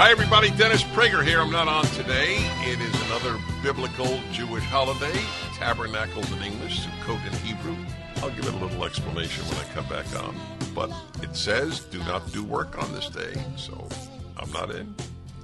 [0.00, 0.50] Hi, everybody.
[0.50, 1.40] Dennis Prager here.
[1.40, 2.36] I'm not on today.
[2.60, 5.20] It is another biblical Jewish holiday,
[5.54, 7.74] Tabernacles in English, Sukkot in Hebrew.
[8.18, 10.36] I'll give it a little explanation when I come back on.
[10.72, 13.88] But it says, do not do work on this day, so
[14.36, 14.94] I'm not in.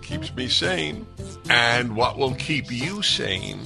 [0.03, 1.05] Keeps me sane.
[1.51, 3.59] And what will keep you sane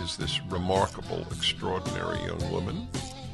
[0.00, 2.86] is this remarkable, extraordinary young woman,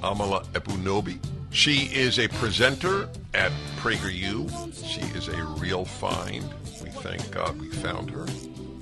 [0.03, 1.19] Amala Ekpunobi.
[1.50, 4.48] She is a presenter at PragerU.
[4.84, 6.44] She is a real find.
[6.83, 8.27] We thank God we found her.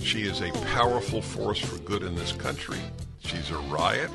[0.00, 2.78] She is a powerful force for good in this country.
[3.20, 4.10] She's a riot,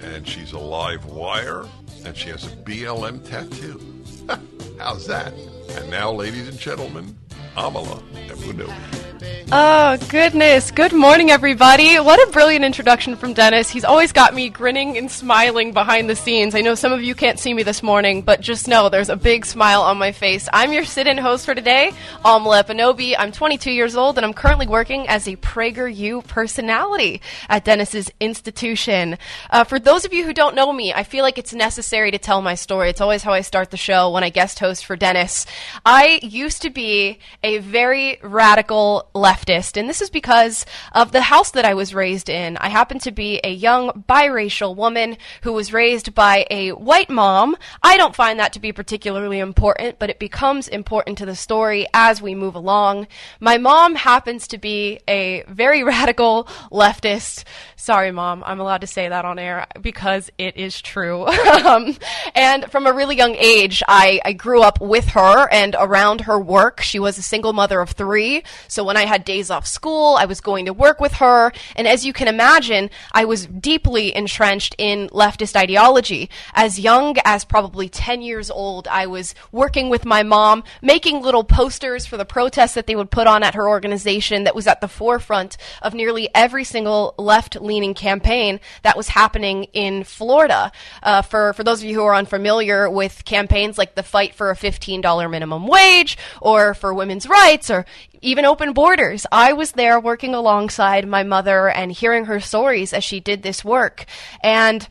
[0.00, 1.64] and she's a live wire,
[2.04, 3.80] and she has a BLM tattoo.
[4.78, 5.32] How's that?
[5.70, 7.16] And now, ladies and gentlemen,
[7.56, 9.03] Amala Ekpunobi.
[9.52, 10.70] Oh, goodness.
[10.70, 12.00] Good morning, everybody.
[12.00, 13.70] What a brilliant introduction from Dennis.
[13.70, 16.54] He's always got me grinning and smiling behind the scenes.
[16.54, 19.16] I know some of you can't see me this morning, but just know there's a
[19.16, 20.48] big smile on my face.
[20.52, 21.92] I'm your sit in host for today,
[22.24, 23.14] Amala Ekpunobi.
[23.16, 29.18] I'm 22 years old, and I'm currently working as a PragerU personality at Dennis's institution.
[29.50, 32.18] Uh, for those of you who don't know me, I feel like it's necessary to
[32.18, 32.90] tell my story.
[32.90, 35.46] It's always how I start the show when I guest host for Dennis.
[35.86, 41.52] I used to be a very radical leftist, and this is because of the house
[41.52, 42.56] that I was raised in.
[42.56, 47.56] I happen to be a young biracial woman who was raised by a white mom.
[47.82, 51.86] I don't find that to be particularly important, but it becomes important to the story
[51.94, 53.06] as we move along.
[53.38, 57.44] My mom happens to be a very radical leftist.
[57.76, 61.26] Sorry, mom, I'm allowed to say that on air because it is true.
[61.64, 61.96] um,
[62.34, 66.38] and from a really young age, I, I grew up with her and around her
[66.38, 66.80] work.
[66.80, 70.24] She was a single mother of three, so when I had days off school, I
[70.24, 71.52] was going to work with her.
[71.76, 76.30] And as you can imagine, I was deeply entrenched in leftist ideology.
[76.54, 81.44] As young as probably 10 years old, I was working with my mom, making little
[81.44, 84.80] posters for the protests that they would put on at her organization that was at
[84.80, 90.72] the forefront of nearly every single left leaning campaign that was happening in Florida.
[91.02, 94.50] Uh, for, for those of you who are unfamiliar with campaigns like the fight for
[94.50, 97.84] a $15 minimum wage or for women's rights or
[98.24, 99.26] even open borders.
[99.30, 103.64] I was there working alongside my mother and hearing her stories as she did this
[103.64, 104.06] work.
[104.42, 104.86] And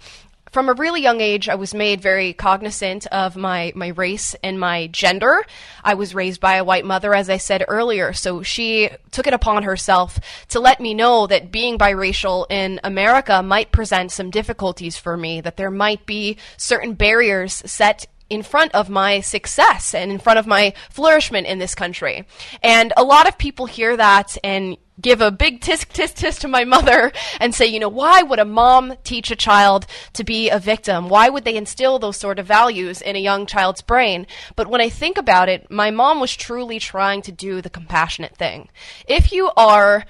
[0.52, 4.60] from a really young age, I was made very cognizant of my, my race and
[4.60, 5.44] my gender.
[5.84, 9.34] I was raised by a white mother, as I said earlier, so she took it
[9.34, 10.20] upon herself
[10.50, 15.42] to let me know that being biracial in America might present some difficulties for me,
[15.42, 20.40] that there might be certain barriers set in front of my success and in front
[20.40, 22.26] of my flourishment in this country.
[22.64, 26.48] And a lot of people hear that and give a big tisk tisk tisk to
[26.48, 30.50] my mother and say, you know, why would a mom teach a child to be
[30.50, 31.10] a victim?
[31.10, 34.26] Why would they instill those sort of values in a young child's brain?
[34.56, 38.36] But when I think about it, my mom was truly trying to do the compassionate
[38.36, 38.70] thing.
[39.08, 40.06] If you are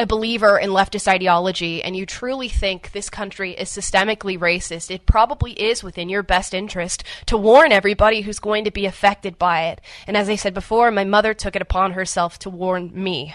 [0.00, 5.06] a believer in leftist ideology and you truly think this country is systemically racist, it
[5.06, 9.66] probably is within your best interest to warn everybody who's going to be affected by
[9.66, 9.80] it.
[10.06, 13.34] And as I said before, my mother took it upon herself to warn me.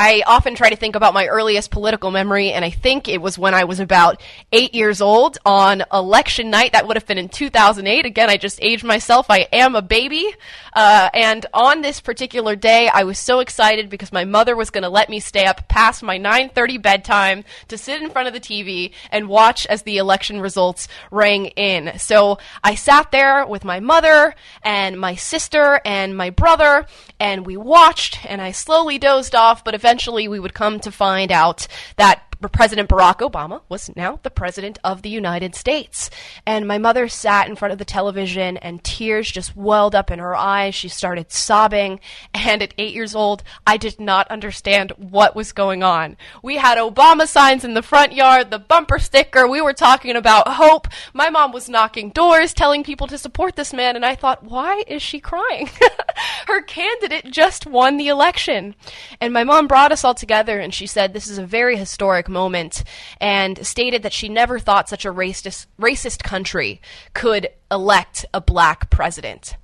[0.00, 3.36] I often try to think about my earliest political memory, and I think it was
[3.36, 4.22] when I was about
[4.52, 6.70] eight years old on election night.
[6.70, 8.06] That would have been in 2008.
[8.06, 9.26] Again, I just aged myself.
[9.28, 10.32] I am a baby.
[10.72, 14.82] Uh, and on this particular day, I was so excited because my mother was going
[14.82, 18.40] to let me stay up past my 9:30 bedtime to sit in front of the
[18.40, 21.98] TV and watch as the election results rang in.
[21.98, 26.86] So I sat there with my mother and my sister and my brother,
[27.18, 28.24] and we watched.
[28.30, 29.87] And I slowly dozed off, but eventually
[30.28, 35.02] we would come to find out that President Barack Obama was now the President of
[35.02, 36.08] the United States.
[36.46, 40.20] And my mother sat in front of the television and tears just welled up in
[40.20, 40.76] her eyes.
[40.76, 41.98] She started sobbing.
[42.32, 46.16] And at eight years old, I did not understand what was going on.
[46.40, 49.48] We had Obama signs in the front yard, the bumper sticker.
[49.48, 50.86] We were talking about hope.
[51.12, 53.96] My mom was knocking doors, telling people to support this man.
[53.96, 55.68] And I thought, why is she crying?
[56.46, 58.76] her candidate just won the election.
[59.20, 62.27] And my mom brought us all together and she said, this is a very historic
[62.28, 62.84] moment
[63.20, 66.80] and stated that she never thought such a racist, racist country
[67.14, 69.56] could elect a black president.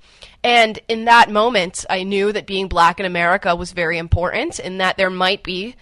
[0.43, 4.79] And in that moment, I knew that being black in America was very important and
[4.79, 5.75] that there might be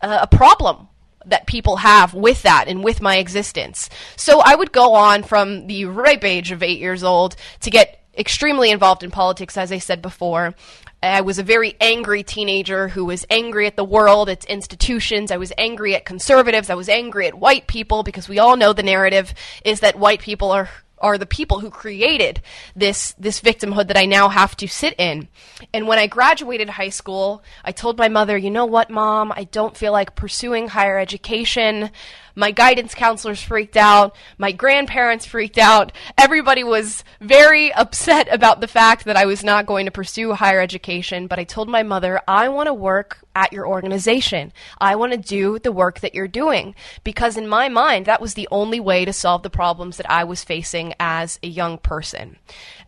[0.00, 0.88] a problem
[1.26, 3.90] that people have with that and with my existence.
[4.16, 7.99] So I would go on from the ripe age of eight years old to get
[8.16, 10.54] extremely involved in politics, as I said before.
[11.02, 15.30] I was a very angry teenager who was angry at the world, its institutions.
[15.30, 16.68] I was angry at conservatives.
[16.68, 19.32] I was angry at white people because we all know the narrative
[19.64, 20.68] is that white people are
[21.00, 22.42] are the people who created
[22.76, 25.28] this this victimhood that I now have to sit in.
[25.72, 29.32] And when I graduated high school, I told my mother, "You know what, mom?
[29.32, 31.90] I don't feel like pursuing higher education.
[32.34, 34.14] My guidance counselors freaked out.
[34.38, 35.92] My grandparents freaked out.
[36.16, 40.60] Everybody was very upset about the fact that I was not going to pursue higher
[40.60, 41.26] education.
[41.26, 44.52] But I told my mother, I want to work at your organization.
[44.80, 46.74] I want to do the work that you're doing.
[47.04, 50.24] Because in my mind, that was the only way to solve the problems that I
[50.24, 52.36] was facing as a young person.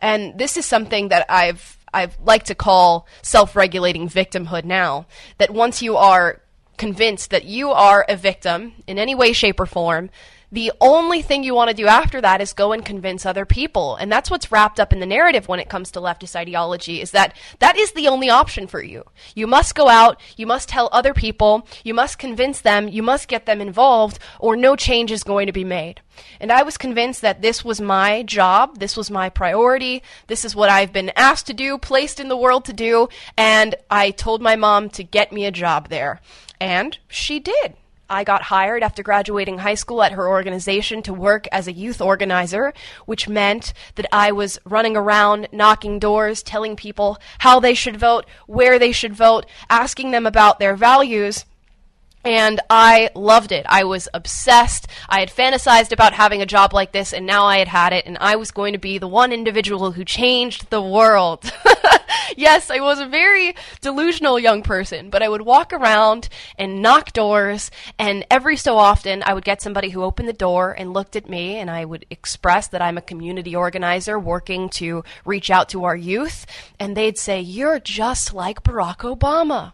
[0.01, 5.05] And this is something that I've I like to call self regulating victimhood now.
[5.37, 6.41] That once you are
[6.77, 10.09] convinced that you are a victim in any way, shape, or form,
[10.53, 13.95] the only thing you want to do after that is go and convince other people.
[13.95, 17.09] And that's what's wrapped up in the narrative when it comes to leftist ideology is
[17.09, 19.03] that that is the only option for you.
[19.33, 23.27] You must go out, you must tell other people, you must convince them, you must
[23.27, 26.01] get them involved, or no change is going to be made.
[26.39, 30.55] And I was convinced that this was my job, this was my priority, this is
[30.55, 34.39] what I've been asked to do, placed in the world to do, and I told
[34.39, 36.21] my mom to get me a job there.
[36.63, 37.73] And she did.
[38.09, 41.99] I got hired after graduating high school at her organization to work as a youth
[41.99, 42.73] organizer,
[43.05, 48.25] which meant that I was running around knocking doors, telling people how they should vote,
[48.47, 51.43] where they should vote, asking them about their values.
[52.23, 53.65] And I loved it.
[53.67, 54.87] I was obsessed.
[55.09, 58.05] I had fantasized about having a job like this, and now I had had it,
[58.05, 61.51] and I was going to be the one individual who changed the world.
[62.37, 67.11] yes, I was a very delusional young person, but I would walk around and knock
[67.11, 71.15] doors, and every so often I would get somebody who opened the door and looked
[71.15, 75.69] at me, and I would express that I'm a community organizer working to reach out
[75.69, 76.45] to our youth,
[76.79, 79.73] and they'd say, You're just like Barack Obama.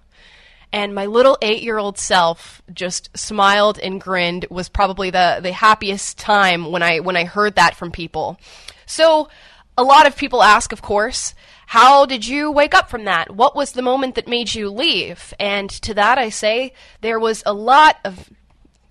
[0.71, 5.51] And my little eight year old self just smiled and grinned was probably the, the
[5.51, 8.39] happiest time when I when I heard that from people.
[8.85, 9.29] So
[9.77, 11.33] a lot of people ask, of course,
[11.67, 13.35] how did you wake up from that?
[13.35, 15.33] What was the moment that made you leave?
[15.39, 18.29] And to that I say there was a lot of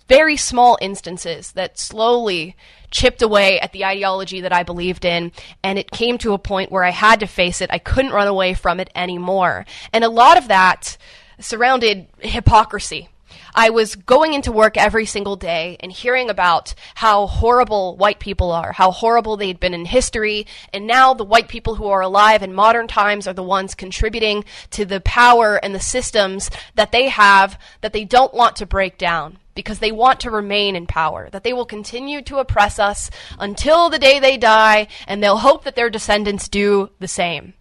[0.09, 2.57] very small instances that slowly
[2.91, 5.33] chipped away at the ideology that I believed in,
[5.63, 7.71] and it came to a point where I had to face it.
[7.71, 9.67] I couldn't run away from it anymore.
[9.93, 10.97] And a lot of that
[11.39, 13.09] surrounded hypocrisy.
[13.55, 18.51] I was going into work every single day and hearing about how horrible white people
[18.51, 22.43] are, how horrible they'd been in history, and now the white people who are alive
[22.43, 27.09] in modern times are the ones contributing to the power and the systems that they
[27.09, 31.29] have that they don't want to break down because they want to remain in power,
[31.31, 35.65] that they will continue to oppress us until the day they die, and they'll hope
[35.65, 37.55] that their descendants do the same.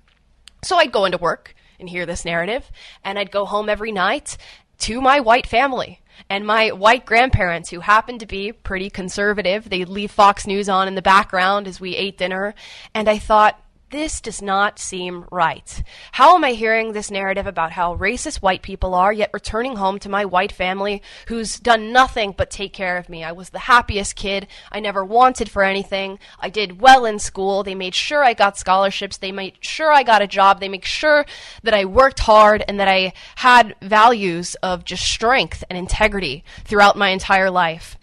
[0.63, 2.71] So I'd go into work and hear this narrative.
[3.03, 4.37] And I'd go home every night
[4.79, 9.69] to my white family and my white grandparents who happened to be pretty conservative.
[9.69, 12.55] They'd leave Fox News on in the background as we ate dinner.
[12.93, 15.81] And I thought, this does not seem right.
[16.11, 19.97] How am I hearing this narrative about how racist white people are, yet returning home
[19.99, 23.23] to my white family who's done nothing but take care of me?
[23.23, 24.47] I was the happiest kid.
[24.71, 26.19] I never wanted for anything.
[26.39, 27.63] I did well in school.
[27.63, 29.17] They made sure I got scholarships.
[29.17, 30.59] They made sure I got a job.
[30.59, 31.25] They make sure
[31.63, 36.97] that I worked hard and that I had values of just strength and integrity throughout
[36.97, 37.97] my entire life.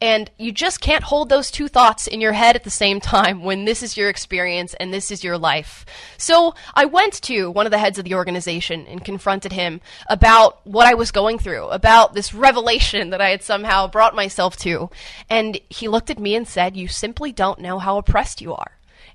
[0.00, 3.42] And you just can't hold those two thoughts in your head at the same time
[3.42, 5.86] when this is your experience and this is your life.
[6.18, 10.60] So I went to one of the heads of the organization and confronted him about
[10.66, 14.90] what I was going through, about this revelation that I had somehow brought myself to.
[15.30, 18.72] And he looked at me and said, You simply don't know how oppressed you are.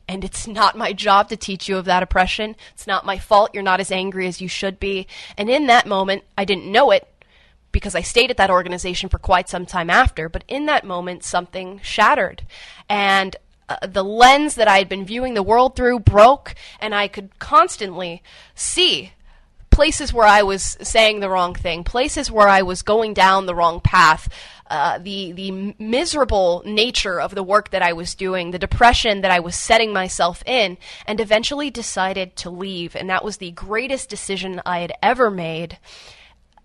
[0.07, 2.55] And it's not my job to teach you of that oppression.
[2.73, 5.07] It's not my fault you're not as angry as you should be.
[5.37, 7.07] And in that moment, I didn't know it,
[7.71, 10.29] because I stayed at that organization for quite some time after.
[10.29, 12.43] But in that moment, something shattered.
[12.89, 13.35] And
[13.69, 17.39] uh, the lens that I had been viewing the world through broke, and I could
[17.39, 18.21] constantly
[18.53, 19.13] see
[19.69, 23.55] places where I was saying the wrong thing, places where I was going down the
[23.55, 24.27] wrong path,
[24.69, 29.31] uh, the the miserable nature of the work that I was doing, the depression that
[29.31, 32.95] I was setting myself in, and eventually decided to leave.
[32.95, 35.77] And that was the greatest decision I had ever made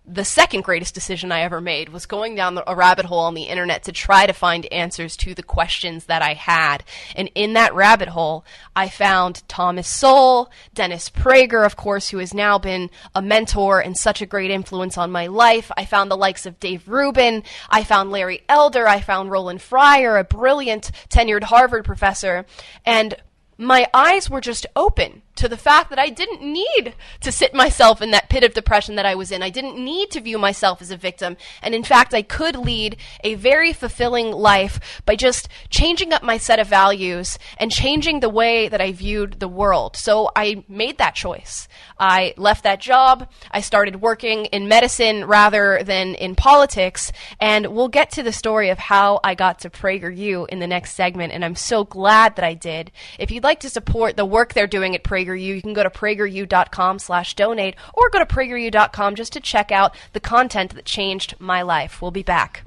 [0.08, 3.44] the second greatest decision I ever made was going down a rabbit hole on the
[3.44, 6.84] internet to try to find answers to the questions that I had.
[7.16, 8.44] And in that rabbit hole,
[8.76, 13.96] I found Thomas Sowell, Dennis Prager, of course, who has now been a mentor and
[13.96, 15.72] such a great influence on my life.
[15.76, 17.42] I found the likes of Dave Rubin.
[17.68, 18.86] I found Larry Elder.
[18.86, 22.46] I found Roland Fryer, a brilliant tenured Harvard professor.
[22.84, 23.16] And
[23.58, 28.02] my eyes were just open to the fact that I didn't need to sit myself
[28.02, 29.42] in that pit of depression that I was in.
[29.42, 31.36] I didn't need to view myself as a victim.
[31.62, 36.38] And in fact, I could lead a very fulfilling life by just changing up my
[36.38, 39.96] set of values and changing the way that I viewed the world.
[39.96, 41.68] So I made that choice.
[41.98, 43.30] I left that job.
[43.50, 47.12] I started working in medicine rather than in politics.
[47.40, 50.94] And we'll get to the story of how I got to PragerU in the next
[50.94, 51.32] segment.
[51.32, 52.90] And I'm so glad that I did.
[53.18, 55.56] If you'd like to support the work they're doing at PragerU, PragerU.
[55.56, 59.94] You can go to prageru.com slash donate or go to prageru.com just to check out
[60.12, 62.00] the content that changed my life.
[62.00, 62.62] We'll be back.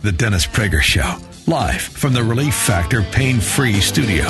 [0.00, 1.16] The Dennis Prager Show,
[1.46, 4.26] live from the Relief Factor Pain Free Studio.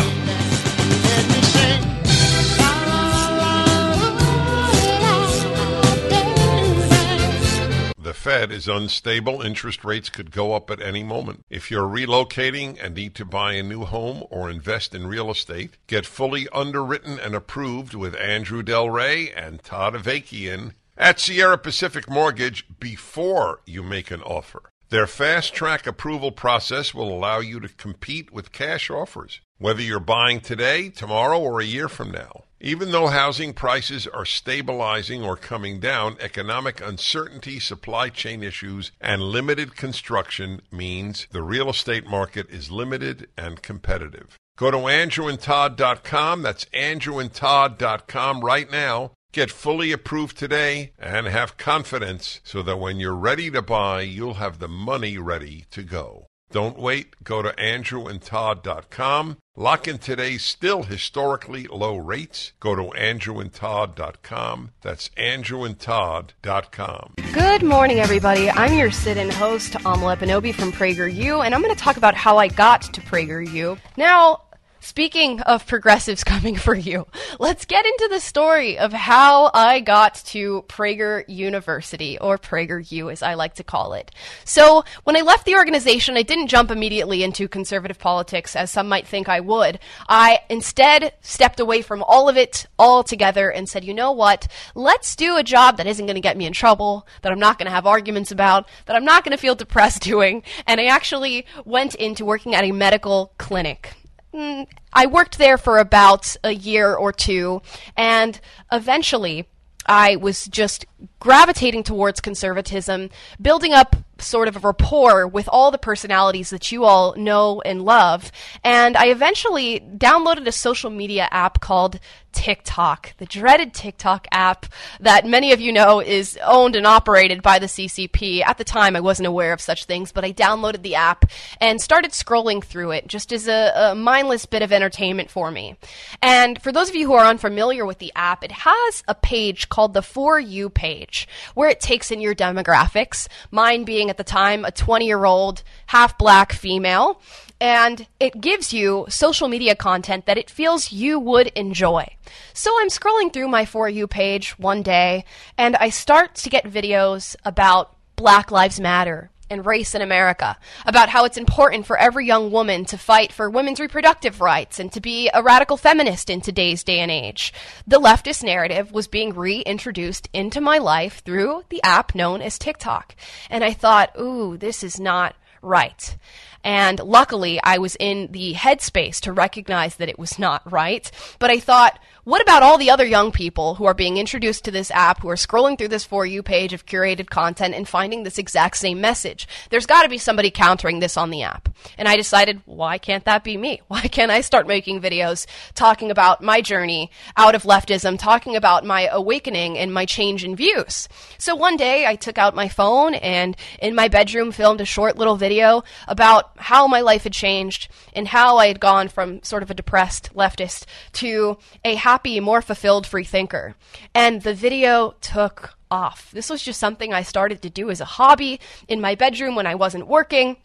[8.12, 9.40] The Fed is unstable.
[9.40, 11.47] Interest rates could go up at any moment.
[11.49, 15.78] If you're relocating and need to buy a new home or invest in real estate,
[15.87, 22.07] get fully underwritten and approved with Andrew Del Rey and Todd Avakian at Sierra Pacific
[22.07, 24.61] Mortgage before you make an offer.
[24.90, 30.00] Their fast track approval process will allow you to compete with cash offers, whether you're
[30.00, 32.42] buying today, tomorrow, or a year from now.
[32.61, 39.23] Even though housing prices are stabilizing or coming down, economic uncertainty, supply chain issues, and
[39.23, 44.37] limited construction means the real estate market is limited and competitive.
[44.57, 46.42] Go to andrewandtodd.com.
[46.42, 49.12] That's andrewandtodd.com right now.
[49.33, 54.35] Get fully approved today and have confidence so that when you're ready to buy, you'll
[54.35, 56.26] have the money ready to go.
[56.52, 57.25] Don't wait.
[57.25, 59.38] Go to andrewandtodd.com.
[59.56, 62.52] Lock in today's still historically low rates.
[62.61, 64.71] Go to andrewandtodd.com.
[64.82, 67.14] That's andrewandtodd.com.
[67.32, 68.50] Good morning, everybody.
[68.50, 72.49] I'm your sit-in host, Ekpunobi from PragerU, and I'm going to talk about how I
[72.49, 73.78] got to PragerU.
[73.97, 74.42] Now,
[74.84, 77.06] Speaking of progressives coming for you,
[77.38, 83.08] let's get into the story of how I got to Prager University, or Prager U
[83.08, 84.10] as I like to call it.
[84.44, 88.88] So, when I left the organization, I didn't jump immediately into conservative politics as some
[88.88, 89.78] might think I would.
[90.08, 94.48] I instead stepped away from all of it altogether and said, you know what?
[94.74, 97.56] Let's do a job that isn't going to get me in trouble, that I'm not
[97.56, 100.42] going to have arguments about, that I'm not going to feel depressed doing.
[100.66, 103.94] And I actually went into working at a medical clinic.
[104.34, 107.60] Mm, I worked there for about a year or two,
[107.96, 109.46] and eventually
[109.86, 110.86] I was just
[111.18, 113.10] gravitating towards conservatism,
[113.40, 117.84] building up sort of a rapport with all the personalities that you all know and
[117.84, 118.30] love.
[118.62, 121.98] And I eventually downloaded a social media app called
[122.32, 124.66] TikTok, the dreaded TikTok app
[125.00, 128.42] that many of you know is owned and operated by the CCP.
[128.44, 131.26] At the time, I wasn't aware of such things, but I downloaded the app
[131.60, 135.76] and started scrolling through it just as a, a mindless bit of entertainment for me.
[136.20, 139.68] And for those of you who are unfamiliar with the app, it has a page
[139.68, 144.24] called the For You page where it takes in your demographics, mine being at the
[144.24, 147.20] time a 20 year old half black female
[147.62, 152.04] and it gives you social media content that it feels you would enjoy.
[152.52, 155.25] So I'm scrolling through my For You page one day,
[155.57, 161.09] and I start to get videos about Black Lives Matter and race in America, about
[161.09, 165.00] how it's important for every young woman to fight for women's reproductive rights and to
[165.00, 167.52] be a radical feminist in today's day and age.
[167.87, 173.14] The leftist narrative was being reintroduced into my life through the app known as TikTok.
[173.49, 176.16] And I thought, ooh, this is not right.
[176.64, 181.11] And luckily, I was in the headspace to recognize that it was not right.
[181.38, 184.71] But I thought, what about all the other young people who are being introduced to
[184.71, 188.23] this app, who are scrolling through this For You page of curated content and finding
[188.23, 189.49] this exact same message?
[189.71, 191.69] There's got to be somebody countering this on the app.
[191.99, 193.81] And I decided, why can't that be me?
[193.88, 198.87] Why can't I start making videos talking about my journey out of leftism, talking about
[198.87, 201.09] my awakening and my change in views?
[201.38, 205.17] So one day I took out my phone and in my bedroom filmed a short
[205.17, 209.62] little video about how my life had changed and how I had gone from sort
[209.62, 213.75] of a depressed leftist to a happy, more fulfilled free thinker.
[214.14, 216.31] And the video took off.
[216.33, 219.66] This was just something I started to do as a hobby in my bedroom when
[219.66, 220.57] I wasn't working.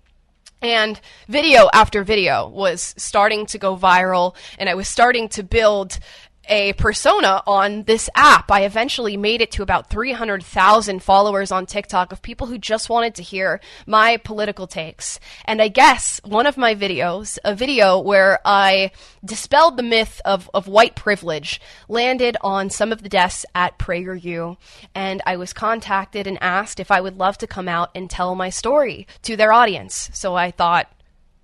[0.61, 5.99] And video after video was starting to go viral, and I was starting to build
[6.49, 8.51] a persona on this app.
[8.51, 13.15] I eventually made it to about 300,000 followers on TikTok of people who just wanted
[13.15, 15.19] to hear my political takes.
[15.45, 18.91] And I guess one of my videos, a video where I
[19.23, 24.57] dispelled the myth of, of white privilege, landed on some of the desks at PragerU.
[24.95, 28.35] And I was contacted and asked if I would love to come out and tell
[28.35, 30.09] my story to their audience.
[30.13, 30.91] So I thought,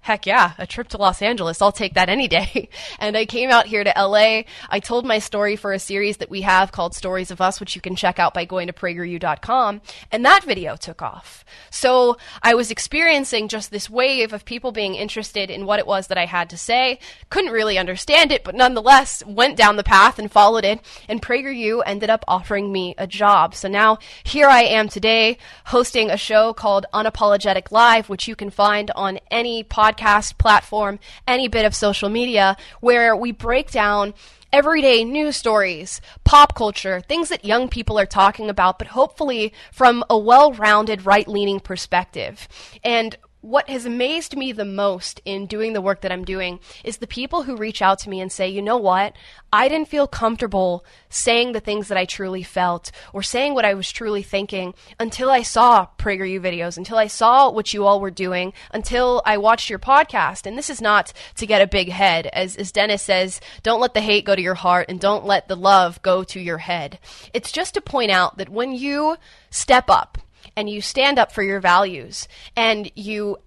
[0.04, 1.62] heck yeah, a trip to Los Angeles.
[1.62, 2.68] I'll take that any day.
[3.00, 4.44] and I came out here to LA.
[4.70, 7.74] I told my story for a series that we have called Stories of Us, which
[7.74, 9.82] you can check out by going to prageru.com.
[10.12, 11.46] And that video took off.
[11.70, 16.08] So I was experiencing just this wave of people being interested in what it was
[16.08, 17.00] that I had to say.
[17.30, 20.82] Couldn't really understand it, but nonetheless went down the path and followed it.
[21.08, 23.56] And PragerU ended up offering me a job.
[23.56, 28.50] So now here I am today hosting a show called Unapologetic Live, which you can
[28.50, 34.14] find on any podcast podcast platform, any bit of social media, where we break down
[34.52, 40.04] everyday news stories, pop culture, things that young people are talking about, but hopefully from
[40.10, 42.48] a well rounded right leaning perspective.
[42.84, 46.98] And what has amazed me the most in doing the work that I'm doing is
[46.98, 49.18] the people who reach out to me and say, you know what?
[49.52, 53.74] I didn't feel comfortable saying the things that I truly felt or saying what I
[53.74, 58.12] was truly thinking until I saw PragerU videos, until I saw what you all were
[58.12, 60.46] doing, until I watched your podcast.
[60.46, 62.28] And this is not to get a big head.
[62.28, 65.50] As, as Dennis says, don't let the hate go to your heart and don't let
[65.50, 66.98] the love go to your head.
[67.34, 69.18] It's just to point out that when you
[69.50, 70.18] step up,
[70.56, 73.38] and you stand up for your values and you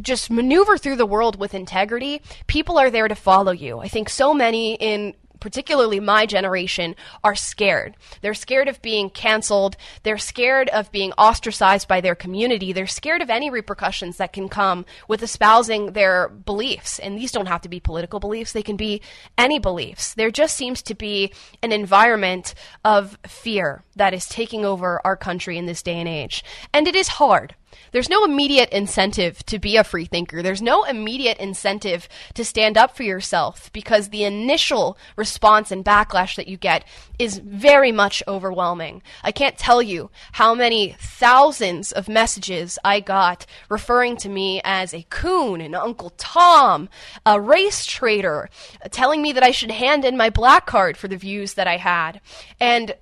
[0.00, 3.78] just maneuver through the world with integrity, people are there to follow you.
[3.78, 6.94] I think so many in particularly my generation,
[7.24, 7.96] are scared.
[8.20, 9.76] They're scared of being canceled.
[10.02, 12.72] They're scared of being ostracized by their community.
[12.72, 16.98] They're scared of any repercussions that can come with espousing their beliefs.
[16.98, 19.00] And these don't have to be political beliefs, they can be
[19.38, 20.14] any beliefs.
[20.14, 25.58] There just seems to be an environment of fear that is taking over our country
[25.58, 26.44] in this day and age.
[26.72, 27.54] And it is hard.
[27.92, 30.42] There's no immediate incentive to be a free thinker.
[30.42, 36.36] There's no immediate incentive to stand up for yourself because the initial response and backlash
[36.36, 36.84] that you get
[37.18, 39.02] is very much overwhelming.
[39.22, 44.94] I can't tell you how many thousands of messages I got referring to me as
[44.94, 46.88] a coon, an Uncle Tom,
[47.26, 48.48] a race traitor,
[48.90, 51.76] telling me that I should hand in my black card for the views that I
[51.76, 52.20] had.
[52.60, 52.94] And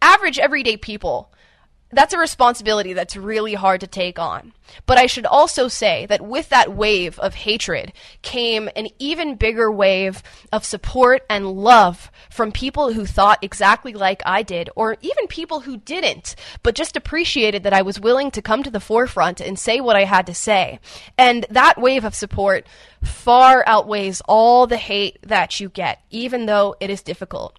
[0.00, 1.31] average everyday people
[1.92, 4.52] that's a responsibility that's really hard to take on.
[4.86, 9.70] But I should also say that with that wave of hatred came an even bigger
[9.70, 15.26] wave of support and love from people who thought exactly like I did, or even
[15.26, 19.40] people who didn't, but just appreciated that I was willing to come to the forefront
[19.40, 20.80] and say what I had to say.
[21.18, 22.66] And that wave of support
[23.02, 27.58] far outweighs all the hate that you get, even though it is difficult.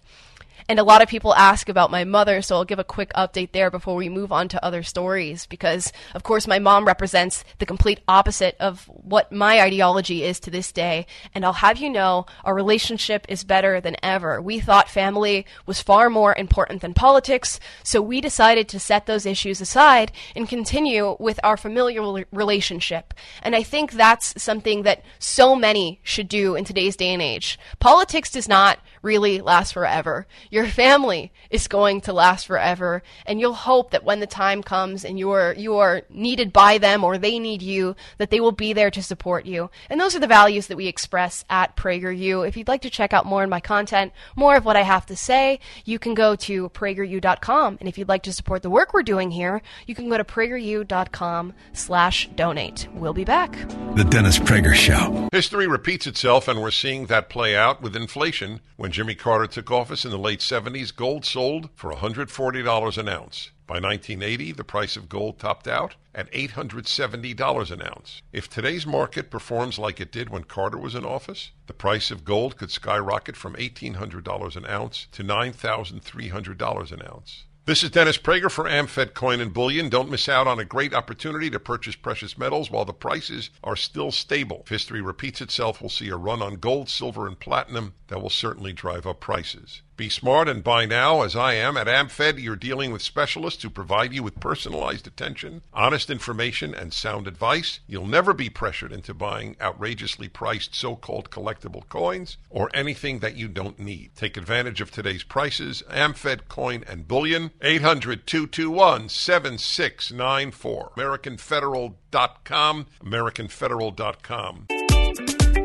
[0.68, 3.52] And a lot of people ask about my mother, so I'll give a quick update
[3.52, 5.46] there before we move on to other stories.
[5.46, 10.50] Because, of course, my mom represents the complete opposite of what my ideology is to
[10.50, 11.06] this day.
[11.34, 14.40] And I'll have you know, our relationship is better than ever.
[14.40, 19.26] We thought family was far more important than politics, so we decided to set those
[19.26, 23.12] issues aside and continue with our familial relationship.
[23.42, 27.58] And I think that's something that so many should do in today's day and age.
[27.80, 30.26] Politics does not really last forever.
[30.50, 35.04] Your family is going to last forever, and you'll hope that when the time comes
[35.04, 38.72] and you're you are needed by them or they need you, that they will be
[38.72, 39.70] there to support you.
[39.90, 42.48] And those are the values that we express at PragerU.
[42.48, 45.06] If you'd like to check out more of my content, more of what I have
[45.06, 47.78] to say, you can go to prageru.com.
[47.80, 50.24] And if you'd like to support the work we're doing here, you can go to
[50.24, 52.88] prageru.com slash donate.
[52.94, 53.52] We'll be back.
[53.96, 55.28] The Dennis Prager Show.
[55.32, 58.60] History repeats itself, and we're seeing that play out with inflation.
[58.76, 63.50] When Jimmy Carter took office in the late 70s, gold sold for $140 an ounce.
[63.66, 68.22] By 1980, the price of gold topped out at $870 an ounce.
[68.32, 72.24] If today's market performs like it did when Carter was in office, the price of
[72.24, 77.44] gold could skyrocket from $1,800 an ounce to $9,300 an ounce.
[77.66, 79.88] This is Dennis Prager for AmFed Coin and Bullion.
[79.88, 83.74] Don't miss out on a great opportunity to purchase precious metals while the prices are
[83.74, 84.60] still stable.
[84.64, 88.28] If history repeats itself, we'll see a run on gold, silver, and platinum that will
[88.28, 89.80] certainly drive up prices.
[89.96, 91.76] Be smart and buy now, as I am.
[91.76, 96.92] At AmFed, you're dealing with specialists who provide you with personalized attention, honest information, and
[96.92, 97.78] sound advice.
[97.86, 103.36] You'll never be pressured into buying outrageously priced so called collectible coins or anything that
[103.36, 104.16] you don't need.
[104.16, 105.84] Take advantage of today's prices.
[105.88, 110.92] AmFed Coin and Bullion, 800 221 7694.
[110.96, 112.86] AmericanFederal.com.
[113.04, 115.63] AmericanFederal.com.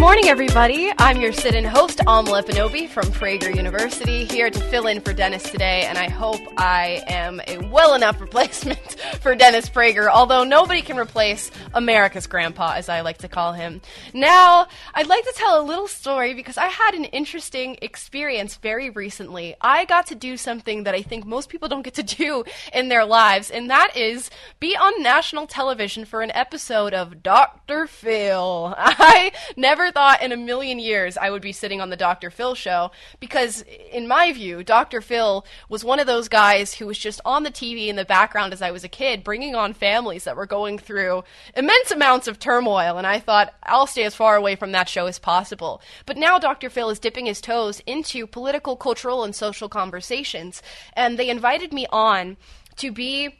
[0.00, 0.90] Morning, everybody.
[0.98, 5.42] I'm your sit-in host, Amala Ekpunobi from Prager University, here to fill in for Dennis
[5.42, 10.80] today, and I hope I am a well enough replacement for Dennis Prager, although nobody
[10.80, 13.82] can replace America's grandpa, as I like to call him.
[14.14, 18.88] Now, I'd like to tell a little story because I had an interesting experience very
[18.88, 19.54] recently.
[19.60, 22.88] I got to do something that I think most people don't get to do in
[22.88, 27.86] their lives, and that is be on national television for an episode of Dr.
[27.86, 28.74] Phil.
[28.78, 32.30] I never thought in a million years I would be sitting on the Dr.
[32.30, 35.00] Phil show because, in my view, Dr.
[35.00, 38.52] Phil was one of those guys who was just on the TV in the background
[38.52, 41.24] as I was a kid, bringing on families that were going through
[41.56, 42.98] immense amounts of turmoil.
[42.98, 45.82] And I thought, I'll stay as far away from that show as possible.
[46.06, 46.70] But now Dr.
[46.70, 50.62] Phil is dipping his toes into political, cultural, and social conversations.
[50.94, 52.36] And they invited me on
[52.76, 53.39] to be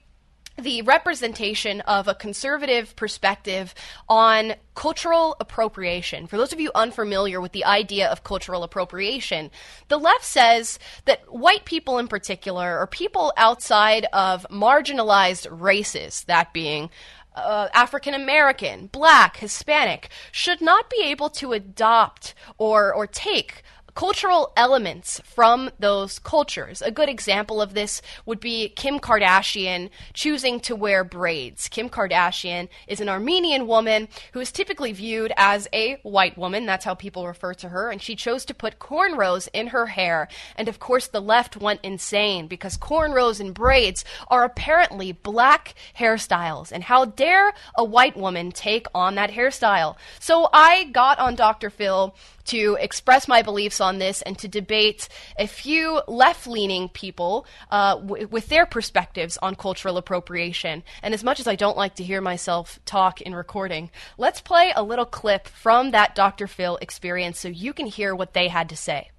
[0.61, 3.75] the representation of a conservative perspective
[4.09, 6.27] on cultural appropriation.
[6.27, 9.51] For those of you unfamiliar with the idea of cultural appropriation,
[9.89, 16.53] the left says that white people in particular, or people outside of marginalized races, that
[16.53, 16.91] being
[17.35, 23.63] uh, African American, Black, Hispanic, should not be able to adopt or or take
[23.95, 26.83] cultural elements from those cultures.
[26.83, 31.69] A good example of this would be Kim Kardashian choosing to wear braids.
[31.69, 36.67] Kim Kardashian is an Armenian woman who is typically viewed as a white woman.
[36.67, 37.91] That's how people refer to her.
[37.91, 40.29] And she chose to put cornrows in her hair.
[40.57, 46.73] And of course, the left went insane because cornrows and braids are apparently black hairstyles.
[46.73, 49.97] And how dare a white woman take on that hairstyle?
[50.19, 51.71] So I got on Dr.
[51.71, 52.15] Phil
[52.51, 55.09] to express my beliefs on this and to debate
[55.39, 60.83] a few left leaning people uh, w- with their perspectives on cultural appropriation.
[61.03, 64.73] And as much as I don't like to hear myself talk in recording, let's play
[64.75, 66.49] a little clip from that Dr.
[66.49, 69.11] Phil experience so you can hear what they had to say.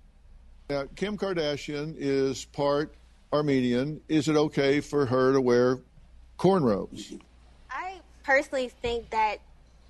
[0.69, 2.93] Now, Kim Kardashian is part
[3.31, 4.01] Armenian.
[4.09, 5.79] Is it okay for her to wear
[6.37, 7.17] cornrows?
[7.69, 9.37] I personally think that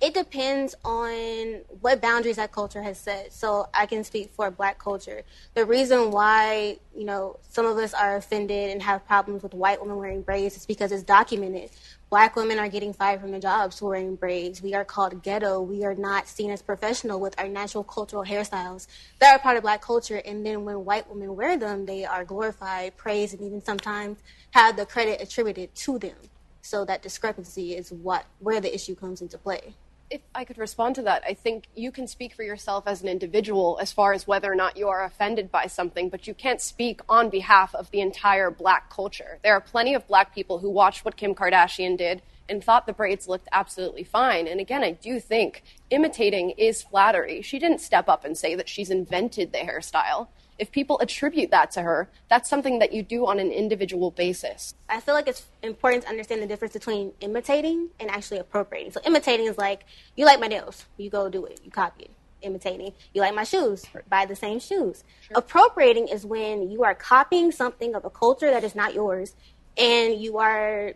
[0.02, 3.32] it depends on what boundaries that culture has set.
[3.32, 5.22] So I can speak for black culture.
[5.54, 9.80] The reason why, you know, some of us are offended and have problems with white
[9.80, 11.70] women wearing braids is because it's documented.
[12.10, 14.60] Black women are getting fired from their jobs for wearing braids.
[14.60, 15.62] We are called ghetto.
[15.62, 18.88] We are not seen as professional with our natural cultural hairstyles
[19.20, 20.20] that are part of black culture.
[20.24, 24.18] And then when white women wear them, they are glorified, praised, and even sometimes
[24.50, 26.16] have the credit attributed to them.
[26.60, 29.74] So that discrepancy is what where the issue comes into play
[30.12, 33.08] if I could respond to that, I think you can speak for yourself as an
[33.08, 36.60] individual as far as whether or not you are offended by something, but you can't
[36.60, 39.38] speak on behalf of the entire black culture.
[39.42, 42.92] There are plenty of black people who watched what Kim Kardashian did and thought the
[42.92, 44.46] braids looked absolutely fine.
[44.46, 47.40] And again, I do think imitating is flattery.
[47.40, 51.70] She didn't step up and say that she's invented the hairstyle if people attribute that
[51.72, 54.74] to her, that's something that you do on an individual basis.
[54.88, 58.92] I feel like it's important to understand the difference between imitating and actually appropriating.
[58.92, 59.84] So imitating is like
[60.16, 62.10] you like my nails, you go do it, you copy it.
[62.42, 65.04] Imitating, you like my shoes, buy the same shoes.
[65.28, 65.38] Sure.
[65.38, 69.36] Appropriating is when you are copying something of a culture that is not yours,
[69.76, 70.94] and you are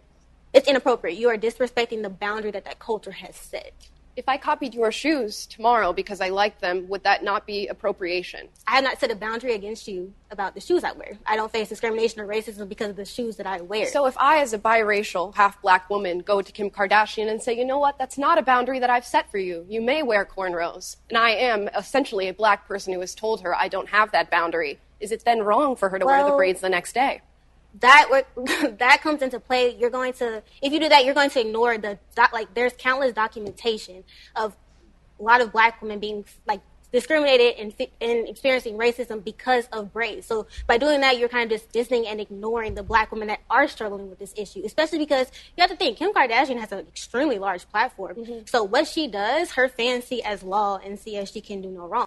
[0.53, 1.19] it's inappropriate.
[1.19, 3.75] You are disrespecting the boundary that that culture has set
[4.17, 8.49] if I copied your shoes tomorrow because I liked them, would that not be appropriation?
[8.67, 11.19] I have not set a boundary against you about the shoes I wear.
[11.27, 13.87] I don't face discrimination or racism because of the shoes that I wear.
[13.87, 17.57] So if I, as a biracial, half black woman, go to Kim Kardashian and say,
[17.57, 19.67] you know what, that's not a boundary that I've set for you.
[19.69, 20.97] You may wear cornrows.
[21.11, 24.31] And I am essentially a black person who has told her I don't have that
[24.31, 24.79] boundary.
[24.99, 27.21] Is it then wrong for her to well, wear the braids the next day?
[27.81, 28.27] That work
[28.79, 29.77] that comes into play.
[29.77, 32.73] You're going to if you do that, you're going to ignore the doc, like there's
[32.79, 34.57] countless documentation of
[35.19, 36.61] a lot of black women being like
[36.93, 40.27] discriminated and, and experiencing racism because of race.
[40.27, 43.41] So by doing that, you're kind of just distancing and ignoring the black women that
[43.51, 46.81] are struggling with this issue, especially because you have to think Kim Kardashian has an
[46.81, 48.17] extremely large platform.
[48.17, 48.47] Mm-hmm.
[48.47, 51.69] So what she does, her fans see as law and see as she can do
[51.69, 52.07] no wrong.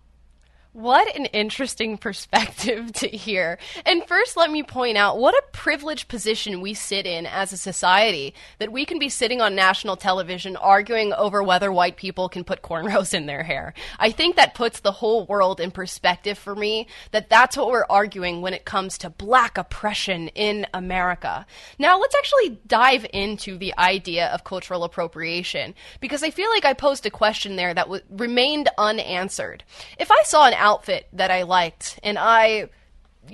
[0.74, 3.58] What an interesting perspective to hear.
[3.88, 7.58] And first, let me point out what a privileged position we sit in as a
[7.58, 12.44] society that we can be sitting on national television arguing over whether white people can
[12.44, 13.74] put cornrows in their hair.
[13.98, 17.86] I think that puts the whole world in perspective for me that that's what we're
[17.90, 21.48] arguing when it comes to black oppression in America.
[21.80, 26.74] Now, let's actually dive into the idea of cultural appropriation because I feel like I
[26.74, 29.64] posed a question there that w- remained unanswered.
[29.98, 32.00] If I saw an outfit that I liked.
[32.04, 32.69] And I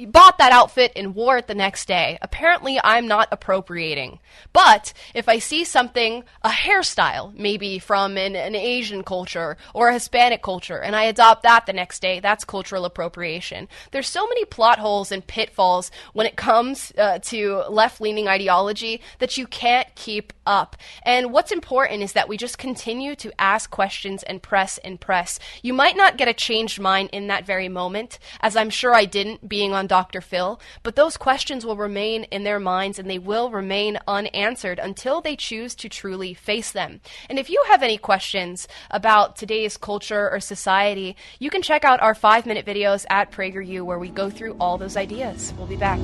[0.07, 2.17] bought that outfit and wore it the next day.
[2.21, 4.19] Apparently, I'm not appropriating.
[4.53, 9.93] But if I see something, a hairstyle, maybe from an, an, Asian culture or a
[9.93, 13.67] Hispanic culture, and I adopt that the next day, that's cultural appropriation.
[13.91, 19.01] There's so many plot holes and pitfalls when it comes uh, to left leaning ideology
[19.19, 20.75] that you can't keep up.
[21.03, 25.39] And what's important is that we just continue to ask questions and press and press.
[25.61, 29.05] You might not get a changed mind in that very moment, as I'm sure I
[29.05, 30.21] didn't being on Dr.
[30.21, 35.21] Phil, but those questions will remain in their minds and they will remain unanswered until
[35.21, 37.01] they choose to truly face them.
[37.29, 42.01] And if you have any questions about today's culture or society, you can check out
[42.01, 45.53] our five minute videos at PragerU where we go through all those ideas.
[45.57, 45.99] We'll be back.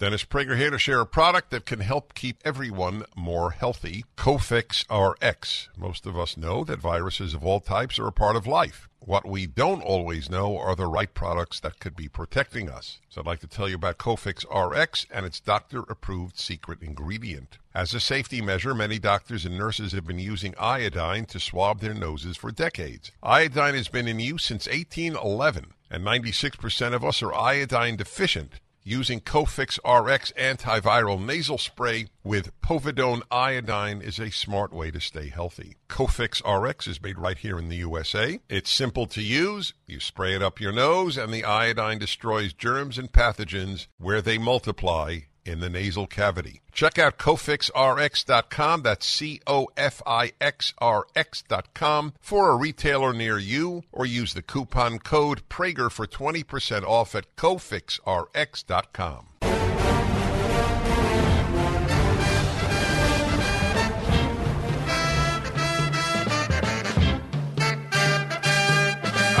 [0.00, 4.06] Dennis Prager here to share a product that can help keep everyone more healthy.
[4.16, 5.68] Cofix RX.
[5.76, 8.88] Most of us know that viruses of all types are a part of life.
[9.02, 12.98] What we don't always know are the right products that could be protecting us.
[13.08, 17.56] So I'd like to tell you about Cofix RX and its doctor approved secret ingredient.
[17.74, 21.94] As a safety measure, many doctors and nurses have been using iodine to swab their
[21.94, 23.10] noses for decades.
[23.22, 28.60] Iodine has been in use since 1811, and 96% of us are iodine deficient.
[28.90, 35.28] Using Cofix RX antiviral nasal spray with povidone iodine is a smart way to stay
[35.28, 35.76] healthy.
[35.88, 38.40] Cofix RX is made right here in the USA.
[38.48, 39.74] It's simple to use.
[39.86, 44.38] You spray it up your nose, and the iodine destroys germs and pathogens where they
[44.38, 46.60] multiply in the nasal cavity.
[46.72, 48.82] Check out cofixrx.com.
[48.82, 54.34] That's C O F I X R X.com for a retailer near you, or use
[54.34, 59.26] the coupon code Prager for 20% off at cofixrx.com.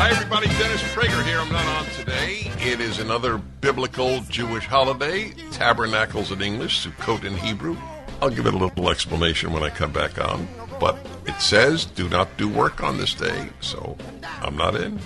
[0.02, 0.46] Hi, everybody.
[0.58, 1.38] Dennis Prager here.
[1.38, 1.84] I'm not on
[2.32, 7.76] It is another biblical Jewish holiday, Tabernacles in English, Sukkot in Hebrew.
[8.22, 10.46] I'll give it a little explanation when I come back on.
[10.78, 15.00] But it says, do not do work on this day, so I'm not in.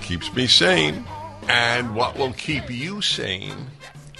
[0.00, 1.04] Keeps me sane.
[1.50, 3.66] And what will keep you sane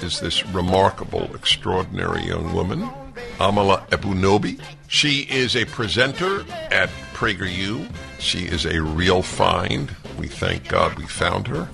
[0.00, 2.90] is this remarkable, extraordinary young woman,
[3.38, 4.60] Amala Ekpunobi.
[4.86, 7.90] She is a presenter at PragerU.
[8.18, 9.96] She is a real find.
[10.18, 11.66] We thank God we found her.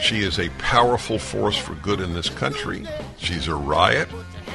[0.00, 2.86] She is a powerful force for good in this country.
[3.18, 4.08] She's a riot,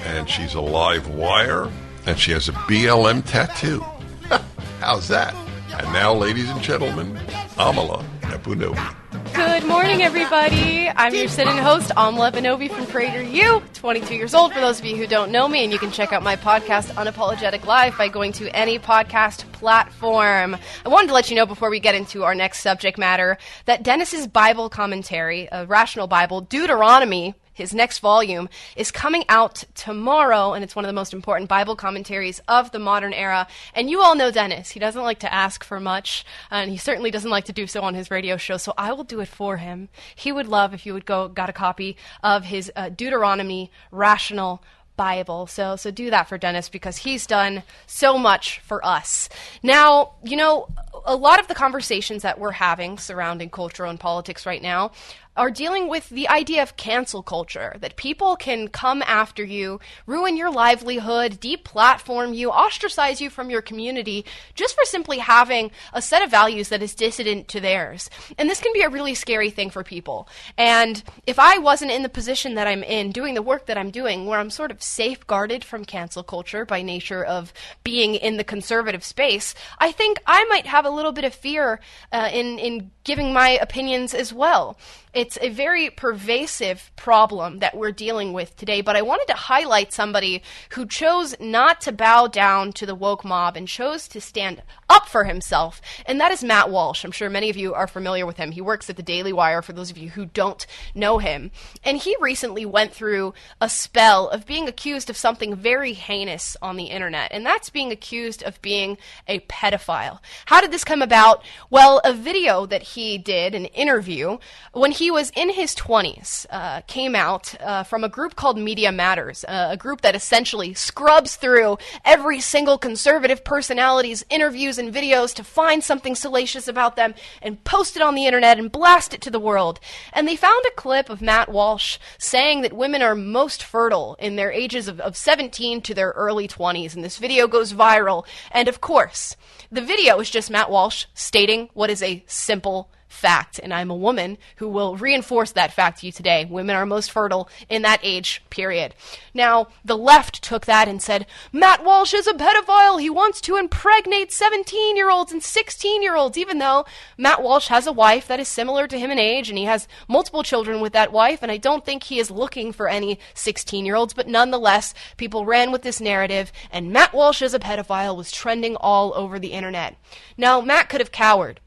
[0.06, 1.70] and she's a live wire,
[2.06, 3.84] and she has a BLM tattoo.
[4.80, 5.36] How's that?
[5.78, 7.16] And now, ladies and gentlemen,
[7.58, 9.03] Amala Ekpunobi.
[9.14, 10.90] Good morning, everybody.
[10.90, 14.96] I'm your sitting host, Amala Ekpunobi from PragerU, 22 years old for those of you
[14.96, 18.32] who don't know me, and you can check out my podcast, Unapologetic Life, by going
[18.34, 20.58] to any podcast platform.
[20.84, 23.84] I wanted to let you know before we get into our next subject matter that
[23.84, 30.64] Dennis's Bible commentary, a rational Bible, Deuteronomy, his next volume is coming out tomorrow, and
[30.64, 33.48] it's one of the most important Bible commentaries of the modern era.
[33.74, 34.72] And you all know Dennis.
[34.72, 37.82] He doesn't like to ask for much, and he certainly doesn't like to do so
[37.82, 39.90] on his radio show, so I will do it for him.
[40.16, 44.64] He would love if you would go got a copy of his uh, Deuteronomy Rational
[44.96, 45.48] Bible.
[45.48, 49.28] So so do that for Dennis because he's done so much for us.
[49.64, 50.68] Now, you know,
[51.06, 54.92] a lot of the conversations that we're having surrounding culture and politics right now
[55.36, 60.38] are dealing with the idea of cancel culture that people can come after you, ruin
[60.38, 66.22] your livelihood, deplatform you, ostracize you from your community just for simply having a set
[66.22, 68.10] of values that is dissident to theirs.
[68.38, 70.28] And this can be a really scary thing for people.
[70.58, 73.92] And if I wasn't in the position that I'm in, doing the work that I'm
[73.92, 78.44] doing, where I'm sort of safeguarded from cancel culture by nature of being in the
[78.44, 81.80] conservative space, I think I might have a little bit of fear
[82.12, 84.78] uh, in in giving my opinions as well.
[85.14, 89.94] It's a very pervasive problem that we're dealing with today, but I wanted to highlight
[89.94, 94.64] somebody who chose not to bow down to the woke mob and chose to stand
[94.94, 97.04] up for himself, and that is Matt Walsh.
[97.04, 98.52] I'm sure many of you are familiar with him.
[98.52, 101.50] He works at the Daily Wire for those of you who don't know him.
[101.84, 106.78] And he recently went through a spell of being accused of something very heinous on
[106.78, 110.20] the internet, and that's being accused of being a pedophile.
[110.46, 111.44] How did this come about?
[111.72, 114.38] Well, a video that he did, an interview,
[114.74, 118.92] when he was in his 20s, uh, came out uh, from a group called Media
[118.92, 125.34] Matters, uh, a group that essentially scrubs through every single conservative personality's interviews and videos
[125.36, 129.22] to find something salacious about them and post it on the internet and blast it
[129.22, 129.80] to the world.
[130.12, 134.36] And they found a clip of Matt Walsh saying that women are most fertile in
[134.36, 136.96] their ages of, of 17 to their early 20s.
[136.96, 138.26] And this video goes viral.
[138.52, 139.36] And of course,
[139.72, 143.96] the video is just Matt Walsh stating what is a simple fact, and I'm a
[143.96, 146.46] woman who will reinforce that fact to you today.
[146.46, 148.96] Women are most fertile in that age period.
[149.34, 153.00] Now, the left took that and said, Matt Walsh is a pedophile.
[153.00, 156.86] He wants to impregnate 17 year olds and 16 year olds, even though
[157.18, 159.88] Matt Walsh has a wife that is similar to him in age, and he has
[160.08, 163.86] multiple children with that wife, and I don't think he is looking for any 16
[163.86, 168.18] year olds, but nonetheless, people ran with this narrative, and Matt Walsh is a pedophile
[168.18, 169.96] was trending all over the internet.
[170.38, 171.60] Now, Matt could have cowered.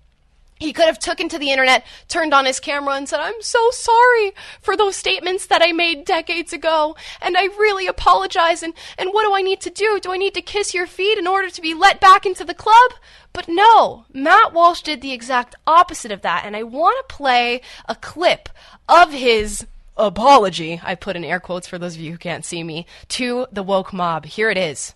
[0.59, 3.71] He could have taken to the internet, turned on his camera, and said, I'm so
[3.71, 9.11] sorry for those statements that I made decades ago, and I really apologize, and, and
[9.11, 10.01] what do I need to do?
[10.01, 12.55] Do I need to kiss your feet in order to be let back into the
[12.55, 12.93] club?
[13.35, 17.61] But no, Matt Walsh did the exact opposite of that, and I want to play
[17.87, 18.49] a clip
[18.89, 19.67] of his
[19.99, 23.47] apology, I put in air quotes for those of you who can't see me, to
[23.53, 24.25] the woke mob.
[24.25, 24.95] Here it is.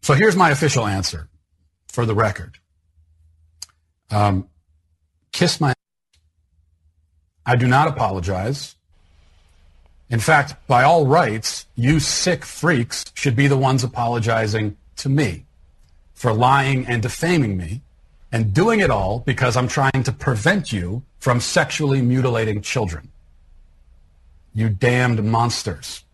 [0.00, 1.28] So here's my official answer
[1.88, 2.58] for the record.
[4.12, 4.48] Um,
[5.32, 5.72] kiss my.
[7.46, 8.76] I do not apologize.
[10.10, 15.46] In fact, by all rights, you sick freaks should be the ones apologizing to me
[16.12, 17.80] for lying and defaming me
[18.30, 23.10] and doing it all because I'm trying to prevent you from sexually mutilating children.
[24.54, 26.04] You damned monsters.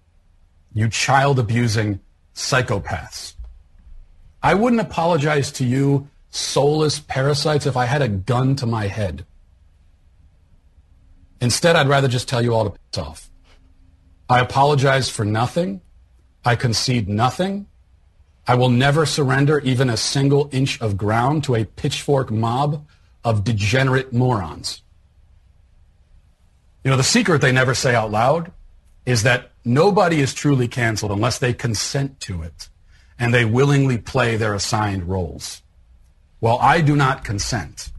[0.72, 1.98] You child abusing
[2.34, 3.34] psychopaths.
[4.40, 9.24] I wouldn't apologize to you soulless parasites if I had a gun to my head.
[11.40, 13.30] Instead, I'd rather just tell you all to piss off.
[14.28, 15.80] I apologize for nothing.
[16.44, 17.66] I concede nothing.
[18.46, 22.86] I will never surrender even a single inch of ground to a pitchfork mob
[23.24, 24.82] of degenerate morons.
[26.82, 28.52] You know, the secret they never say out loud
[29.04, 32.68] is that nobody is truly canceled unless they consent to it
[33.18, 35.62] and they willingly play their assigned roles.
[36.40, 37.90] Well, I do not consent.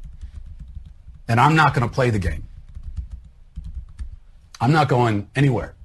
[1.28, 2.48] And I'm not going to play the game.
[4.62, 5.76] I'm not going anywhere.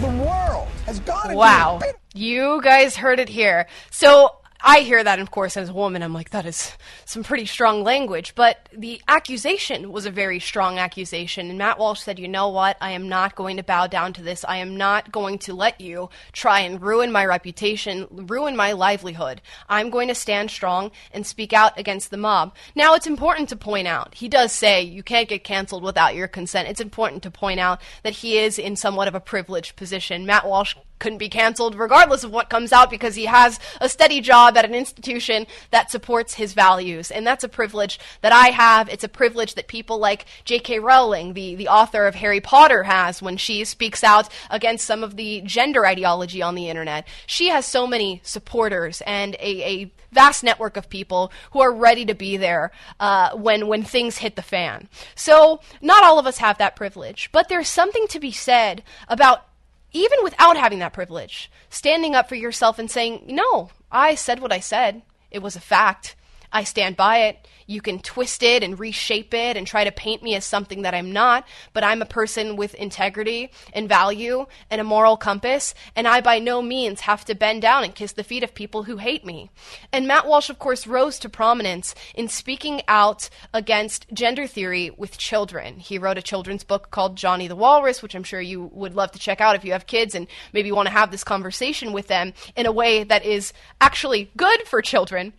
[0.00, 1.34] The world has gone.
[1.34, 1.80] Wow.
[2.14, 3.66] You guys heard it here.
[3.90, 6.02] So I hear that, of course, as a woman.
[6.02, 8.34] I'm like, that is some pretty strong language.
[8.34, 11.48] But the accusation was a very strong accusation.
[11.48, 12.76] And Matt Walsh said, you know what?
[12.80, 14.44] I am not going to bow down to this.
[14.48, 19.42] I am not going to let you try and ruin my reputation, ruin my livelihood.
[19.68, 22.54] I'm going to stand strong and speak out against the mob.
[22.74, 26.28] Now, it's important to point out, he does say you can't get canceled without your
[26.28, 26.68] consent.
[26.68, 30.24] It's important to point out that he is in somewhat of a privileged position.
[30.24, 34.20] Matt Walsh couldn't be canceled regardless of what comes out because he has a steady
[34.20, 37.10] job at an institution that supports his values.
[37.10, 38.88] And that's a privilege that I have.
[38.88, 40.78] It's a privilege that people like J.K.
[40.78, 45.16] Rowling, the, the author of Harry Potter, has when she speaks out against some of
[45.16, 47.06] the gender ideology on the internet.
[47.26, 52.04] She has so many supporters and a, a vast network of people who are ready
[52.04, 54.88] to be there uh, when when things hit the fan.
[55.16, 59.46] So not all of us have that privilege, but there's something to be said about
[59.92, 64.52] even without having that privilege, standing up for yourself and saying, no, I said what
[64.52, 65.02] I said.
[65.30, 66.16] It was a fact.
[66.52, 67.48] I stand by it.
[67.72, 70.94] You can twist it and reshape it and try to paint me as something that
[70.94, 76.06] I'm not, but I'm a person with integrity and value and a moral compass, and
[76.06, 78.98] I by no means have to bend down and kiss the feet of people who
[78.98, 79.50] hate me.
[79.90, 85.16] And Matt Walsh, of course, rose to prominence in speaking out against gender theory with
[85.16, 85.78] children.
[85.78, 89.12] He wrote a children's book called Johnny the Walrus, which I'm sure you would love
[89.12, 92.08] to check out if you have kids and maybe want to have this conversation with
[92.08, 95.32] them in a way that is actually good for children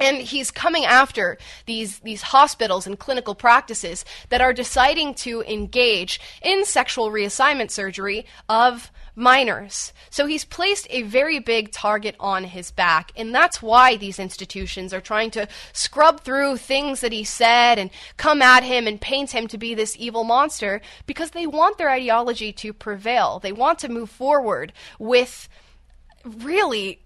[0.00, 6.20] and he's coming after these these hospitals and clinical practices that are deciding to engage
[6.42, 9.92] in sexual reassignment surgery of minors.
[10.10, 14.94] So he's placed a very big target on his back, and that's why these institutions
[14.94, 19.32] are trying to scrub through things that he said and come at him and paint
[19.32, 23.40] him to be this evil monster because they want their ideology to prevail.
[23.40, 25.48] They want to move forward with
[26.24, 27.00] really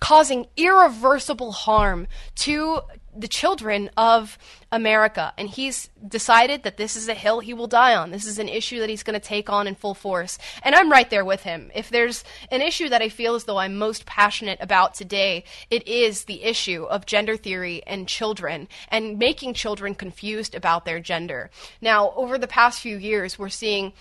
[0.00, 2.80] causing irreversible harm to
[3.16, 4.38] the children of
[4.72, 5.32] America.
[5.38, 8.10] And he's decided that this is a hill he will die on.
[8.10, 10.38] This is an issue that he's going to take on in full force.
[10.62, 11.70] And I'm right there with him.
[11.74, 15.86] If there's an issue that I feel as though I'm most passionate about today, it
[15.86, 21.50] is the issue of gender theory and children and making children confused about their gender.
[21.80, 23.92] Now, over the past few years, we're seeing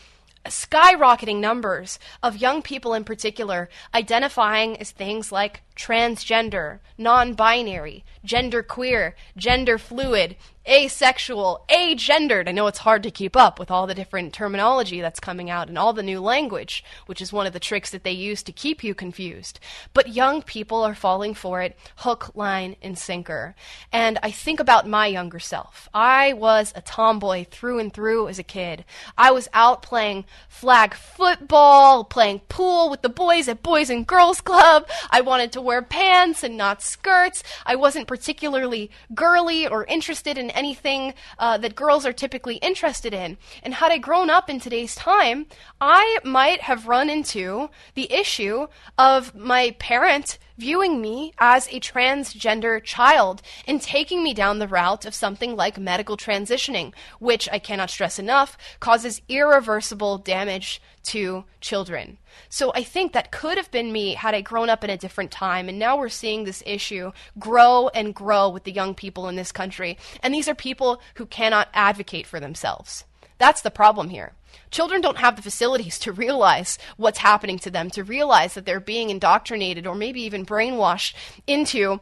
[0.46, 9.14] skyrocketing numbers of young people in particular identifying as things like transgender, non binary, genderqueer,
[9.38, 10.36] gender fluid,
[10.68, 12.48] asexual, agendered.
[12.48, 15.68] I know it's hard to keep up with all the different terminology that's coming out
[15.68, 18.52] and all the new language, which is one of the tricks that they use to
[18.52, 19.60] keep you confused.
[19.94, 23.56] But young people are falling for it hook, line, and sinker.
[23.92, 25.90] And I think about my younger self.
[25.94, 28.86] I was a tomboy through and through as a kid.
[29.18, 34.40] I was out playing flag football, playing pool with the boys at Boys and Girls
[34.40, 34.88] Club.
[35.10, 37.44] I wanted to wear pants and not skirts.
[37.66, 43.38] I wasn't particularly girly or interested in anything uh, that girls are typically interested in.
[43.62, 45.48] And had I grown up in today's time,
[45.82, 52.84] I might have run into the issue of my parent viewing me as a transgender
[52.84, 57.90] child and taking me down the route of something like medical transitioning, which I cannot
[57.90, 62.18] stress enough causes irreversible damage to children.
[62.50, 65.32] So I think that could have been me had I grown up in a different
[65.32, 65.68] time.
[65.70, 69.52] And now we're seeing this issue grow and grow with the young people in this
[69.52, 69.98] country.
[70.22, 73.06] And these are people who cannot advocate for themselves.
[73.38, 74.34] That's the problem here.
[74.72, 78.80] Children don't have the facilities to realize what's happening to them, to realize that they're
[78.80, 81.14] being indoctrinated or maybe even brainwashed
[81.48, 82.00] into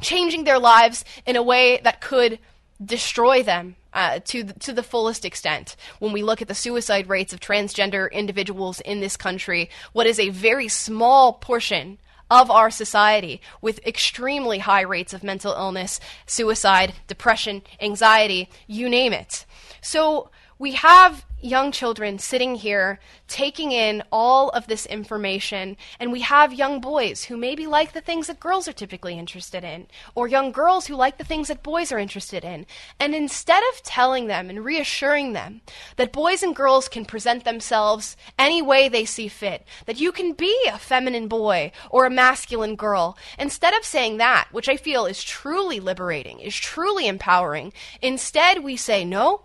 [0.00, 2.38] changing their lives in a way that could
[2.84, 5.74] destroy them uh, to to the fullest extent.
[5.98, 10.20] When we look at the suicide rates of transgender individuals in this country, what is
[10.20, 11.98] a very small portion
[12.30, 19.12] of our society with extremely high rates of mental illness, suicide, depression, anxiety, you name
[19.12, 19.46] it.
[19.80, 26.20] So we have young children sitting here taking in all of this information, and we
[26.20, 30.26] have young boys who maybe like the things that girls are typically interested in, or
[30.26, 32.66] young girls who like the things that boys are interested in.
[32.98, 35.60] And instead of telling them and reassuring them
[35.96, 40.32] that boys and girls can present themselves any way they see fit, that you can
[40.32, 45.06] be a feminine boy or a masculine girl, instead of saying that, which I feel
[45.06, 47.72] is truly liberating, is truly empowering,
[48.02, 49.42] instead we say, no,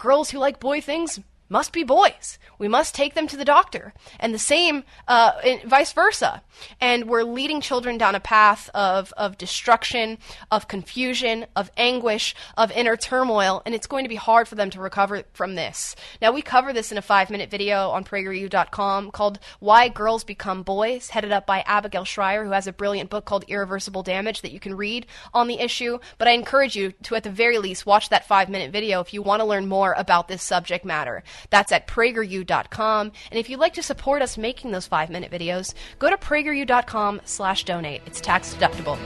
[0.00, 1.20] girls who like boy things
[1.50, 2.38] must be boys.
[2.58, 3.92] We must take them to the doctor.
[4.18, 5.32] And the same, uh,
[5.66, 6.42] vice versa.
[6.80, 10.18] And we're leading children down a path of, of destruction,
[10.50, 14.70] of confusion, of anguish, of inner turmoil, and it's going to be hard for them
[14.70, 15.96] to recover from this.
[16.22, 20.62] Now, we cover this in a five minute video on PragerU.com called Why Girls Become
[20.62, 24.52] Boys, headed up by Abigail Shrier, who has a brilliant book called Irreversible Damage that
[24.52, 25.98] you can read on the issue.
[26.18, 29.12] But I encourage you to, at the very least, watch that five minute video if
[29.12, 31.24] you want to learn more about this subject matter.
[31.48, 33.12] That's at PragerU.com.
[33.30, 37.22] And if you'd like to support us making those five minute videos, go to PragerU.com
[37.24, 38.02] slash donate.
[38.06, 38.98] It's tax deductible.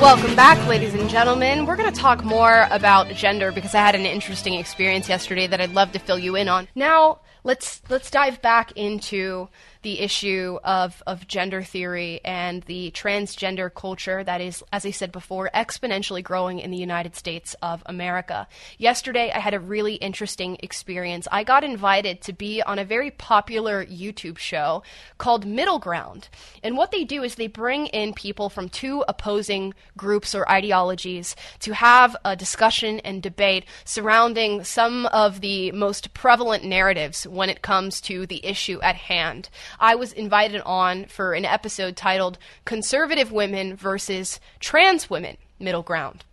[0.00, 1.64] Welcome back, ladies and gentlemen.
[1.64, 5.58] We're going to talk more about gender because I had an interesting experience yesterday that
[5.58, 6.68] I'd love to fill you in on.
[6.74, 9.48] Now, let's let's dive back into
[9.86, 15.12] the issue of, of gender theory and the transgender culture that is, as I said
[15.12, 18.48] before, exponentially growing in the United States of America.
[18.78, 21.28] Yesterday, I had a really interesting experience.
[21.30, 24.82] I got invited to be on a very popular YouTube show
[25.18, 26.30] called Middle Ground.
[26.64, 31.36] And what they do is they bring in people from two opposing groups or ideologies
[31.60, 37.62] to have a discussion and debate surrounding some of the most prevalent narratives when it
[37.62, 39.48] comes to the issue at hand.
[39.78, 46.24] I was invited on for an episode titled Conservative Women versus Trans Women Middle Ground.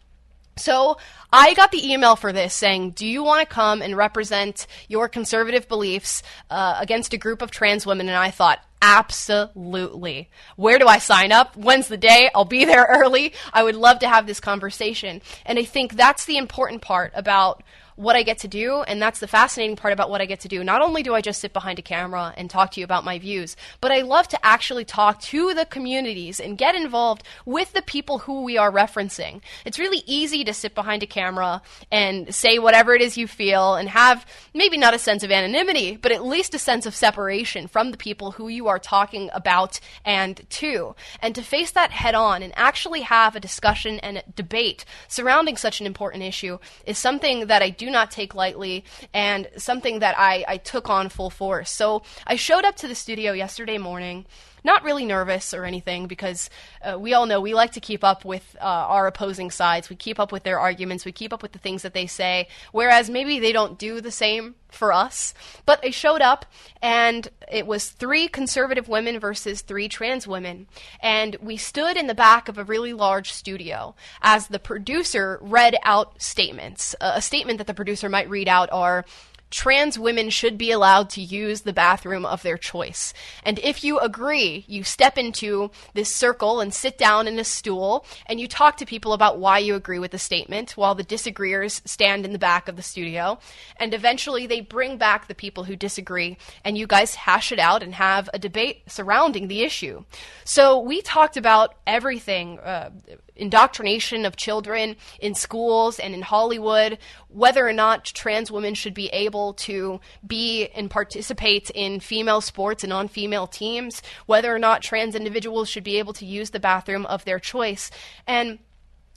[0.55, 0.97] So
[1.31, 5.09] I got the email for this saying, Do you want to come and represent your
[5.09, 8.07] conservative beliefs uh, against a group of trans women?
[8.07, 10.29] And I thought, Absolutely.
[10.57, 11.55] Where do I sign up?
[11.55, 12.29] When's the day?
[12.35, 13.33] I'll be there early.
[13.53, 15.21] I would love to have this conversation.
[15.45, 17.63] And I think that's the important part about
[17.95, 20.47] what I get to do, and that's the fascinating part about what I get to
[20.47, 20.63] do.
[20.63, 23.19] Not only do I just sit behind a camera and talk to you about my
[23.19, 27.81] views, but I love to actually talk to the communities and get involved with the
[27.81, 29.41] people who we are referencing.
[29.65, 33.75] It's really easy to sit behind a camera and say whatever it is you feel
[33.75, 37.67] and have maybe not a sense of anonymity, but at least a sense of separation
[37.67, 40.95] from the people who you are talking about and to.
[41.21, 45.57] And to face that head on and actually have a discussion and a debate surrounding
[45.57, 50.15] such an important issue is something that I do not take lightly and something that
[50.17, 51.71] I, I took on full force.
[51.71, 54.25] So I showed up to the studio yesterday morning
[54.63, 56.49] not really nervous or anything because
[56.81, 59.89] uh, we all know we like to keep up with uh, our opposing sides.
[59.89, 61.05] We keep up with their arguments.
[61.05, 64.11] We keep up with the things that they say, whereas maybe they don't do the
[64.11, 65.33] same for us.
[65.65, 66.45] But I showed up,
[66.81, 70.67] and it was three conservative women versus three trans women.
[70.99, 75.75] And we stood in the back of a really large studio as the producer read
[75.83, 76.95] out statements.
[76.99, 79.05] Uh, a statement that the producer might read out are,
[79.53, 83.13] trans women should be allowed to use the bathroom of their choice.
[83.45, 88.03] And if you agree, you step into this circle and sit down in a stool
[88.25, 91.83] and you talk to people about why you agree with the statement while the disagreeers
[91.85, 93.37] stand in the back of the studio.
[93.77, 97.83] And eventually they bring back the people who disagree and you guys hash it out
[97.83, 100.03] and have a debate surrounding the issue.
[100.45, 102.57] So we talked about everything.
[102.57, 102.89] Uh,
[103.35, 106.97] indoctrination of children in schools and in Hollywood,
[107.29, 112.83] whether or not trans women should be able to be and participate in female sports
[112.83, 116.59] and on female teams, whether or not trans individuals should be able to use the
[116.59, 117.89] bathroom of their choice.
[118.27, 118.59] And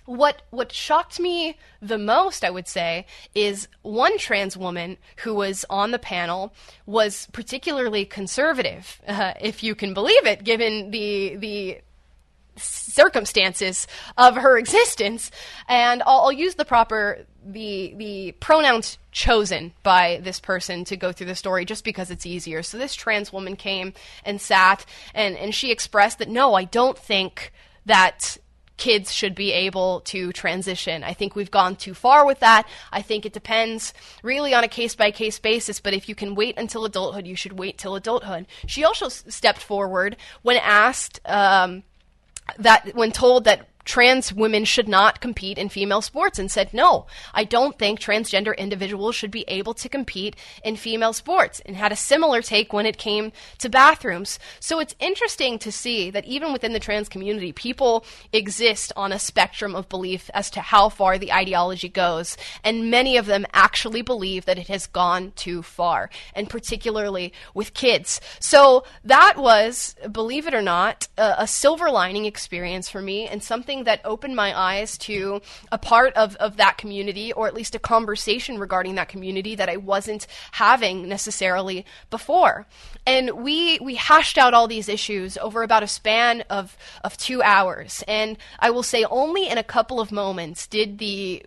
[0.07, 5.65] what what shocked me the most, I would say, is one trans woman who was
[5.69, 6.55] on the panel
[6.87, 11.81] was particularly conservative, uh, if you can believe it, given the the
[12.57, 13.87] circumstances
[14.17, 15.31] of her existence,
[15.69, 21.13] and I'll, I'll, use the proper the the pronouns chosen by this person to go
[21.13, 22.63] through the story just because it's easier.
[22.63, 23.95] So this trans woman came
[24.25, 24.85] and sat,
[25.15, 27.53] and and she expressed that no, I don't think
[27.87, 28.39] that
[28.77, 31.03] kids should be able to transition.
[31.03, 32.69] I think we've gone too far with that.
[32.93, 36.35] I think it depends really on a case by case basis, but if you can
[36.35, 38.47] wait until adulthood, you should wait till adulthood.
[38.67, 41.21] She also s- stepped forward when asked.
[41.25, 41.85] Um,
[42.59, 47.07] that when told that trans women should not compete in female sports and said, no,
[47.33, 51.93] I don't think transgender individuals should be able to compete in female sports and had
[51.93, 54.39] a similar take when it came to bathrooms.
[54.61, 59.19] So it's interesting to see that even within the trans community, people exist on a
[59.19, 62.37] spectrum of belief as to how far the ideology goes.
[62.65, 67.73] And many of them actually believe that it has gone too far, and particularly with
[67.73, 68.21] kids.
[68.41, 73.43] So that was, believe it or not, a, a silver lining experience for me and
[73.43, 77.55] something something that opened my eyes to a part of, of that community, or at
[77.55, 82.67] least a conversation regarding that community that I wasn't having necessarily before.
[83.07, 87.43] And we we hashed out all these issues over about a span of of two
[87.43, 88.03] hours.
[88.09, 91.45] And I will say only in a couple of moments did the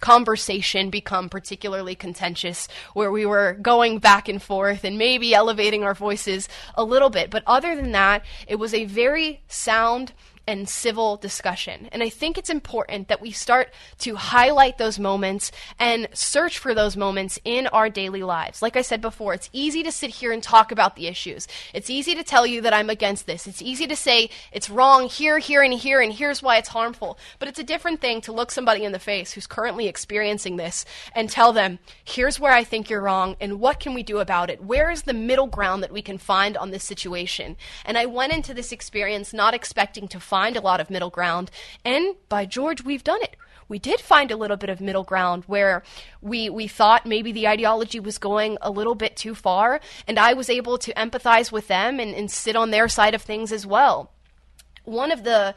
[0.00, 5.94] conversation become particularly contentious where we were going back and forth and maybe elevating our
[5.94, 7.30] voices a little bit.
[7.30, 10.12] But other than that, it was a very sound
[10.46, 11.88] and civil discussion.
[11.92, 16.74] And I think it's important that we start to highlight those moments and search for
[16.74, 18.62] those moments in our daily lives.
[18.62, 21.48] Like I said before, it's easy to sit here and talk about the issues.
[21.74, 23.46] It's easy to tell you that I'm against this.
[23.46, 27.18] It's easy to say it's wrong here, here, and here, and here's why it's harmful.
[27.38, 30.84] But it's a different thing to look somebody in the face who's currently experiencing this
[31.14, 34.50] and tell them, here's where I think you're wrong, and what can we do about
[34.50, 34.62] it?
[34.62, 37.56] Where is the middle ground that we can find on this situation?
[37.84, 41.08] And I went into this experience not expecting to find find a lot of middle
[41.08, 41.50] ground.
[41.82, 43.36] And by George, we've done it.
[43.68, 45.82] We did find a little bit of middle ground where
[46.20, 50.34] we, we thought maybe the ideology was going a little bit too far, and I
[50.34, 53.66] was able to empathize with them and, and sit on their side of things as
[53.66, 54.12] well.
[54.84, 55.54] One of the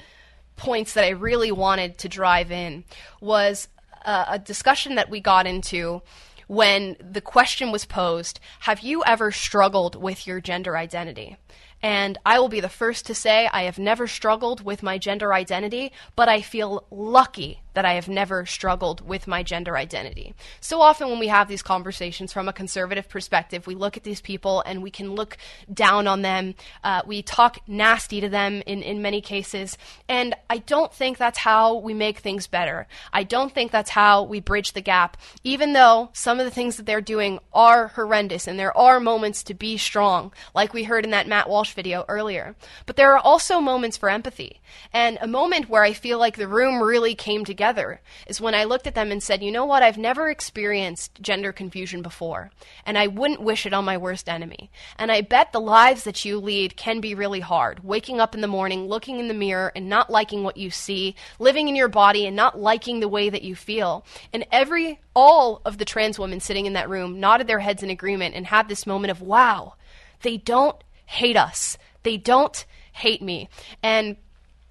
[0.55, 2.85] points that I really wanted to drive in
[3.19, 3.67] was
[4.05, 6.01] uh, a discussion that we got into
[6.47, 11.37] when the question was posed Have you ever struggled with your gender identity?
[11.81, 15.33] And I will be the first to say I have never struggled with my gender
[15.33, 20.33] identity, but I feel lucky that I have never struggled with my gender identity.
[20.59, 24.19] So often, when we have these conversations from a conservative perspective, we look at these
[24.19, 25.37] people and we can look
[25.73, 26.55] down on them.
[26.83, 29.77] Uh, we talk nasty to them in, in many cases.
[30.09, 32.85] And I don't think that's how we make things better.
[33.13, 35.15] I don't think that's how we bridge the gap,
[35.45, 39.41] even though some of the things that they're doing are horrendous and there are moments
[39.43, 42.57] to be strong, like we heard in that Matt Walsh video earlier.
[42.85, 44.59] But there are also moments for empathy
[44.91, 48.55] and a moment where I feel like the room really came together together is when
[48.55, 52.51] I looked at them and said, you know what, I've never experienced gender confusion before,
[52.85, 54.71] and I wouldn't wish it on my worst enemy.
[54.97, 57.83] And I bet the lives that you lead can be really hard.
[57.83, 61.15] Waking up in the morning, looking in the mirror, and not liking what you see,
[61.37, 64.05] living in your body and not liking the way that you feel.
[64.33, 67.89] And every, all of the trans women sitting in that room nodded their heads in
[67.89, 69.75] agreement and had this moment of, wow,
[70.21, 71.77] they don't hate us.
[72.03, 73.49] They don't hate me.
[73.83, 74.17] And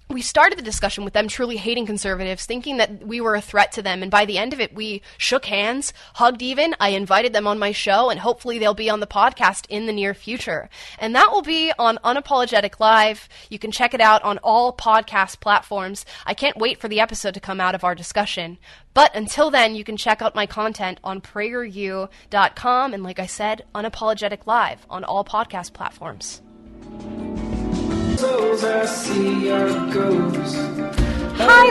[0.09, 3.71] we started the discussion with them truly hating conservatives, thinking that we were a threat
[3.73, 4.01] to them.
[4.01, 6.73] And by the end of it, we shook hands, hugged even.
[6.79, 9.93] I invited them on my show, and hopefully they'll be on the podcast in the
[9.93, 10.67] near future.
[10.97, 13.29] And that will be on Unapologetic Live.
[13.49, 16.07] You can check it out on all podcast platforms.
[16.25, 18.57] I can't wait for the episode to come out of our discussion.
[18.95, 22.93] But until then, you can check out my content on prageru.com.
[22.95, 26.41] And like I said, Unapologetic Live on all podcast platforms.
[28.21, 28.25] Hi,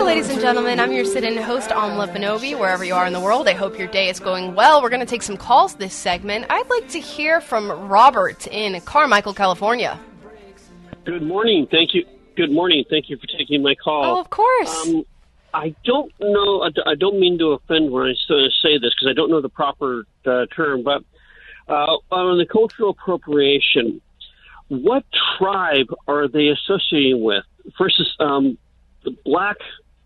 [0.01, 0.80] ladies and gentlemen.
[0.80, 3.49] I'm your sit-in host, Amala Ekpunobi, wherever you are in the world.
[3.49, 4.80] I hope your day is going well.
[4.80, 6.46] We're going to take some calls this segment.
[6.49, 10.01] I'd like to hear from Robert in Carmichael, California.
[11.05, 11.66] Good morning.
[11.70, 12.07] Thank you.
[12.34, 12.82] Good morning.
[12.88, 14.16] Thank you for taking my call.
[14.16, 14.86] Oh, of course.
[14.86, 15.05] Um,
[15.53, 16.62] I don't know.
[16.86, 18.14] I don't mean to offend when I
[18.62, 21.05] say this because I don't know the proper uh, term, but
[21.68, 24.01] uh, on the cultural appropriation,
[24.69, 25.05] what
[25.39, 27.45] tribe are they associating with?
[27.79, 28.57] Versus um,
[29.05, 29.57] the black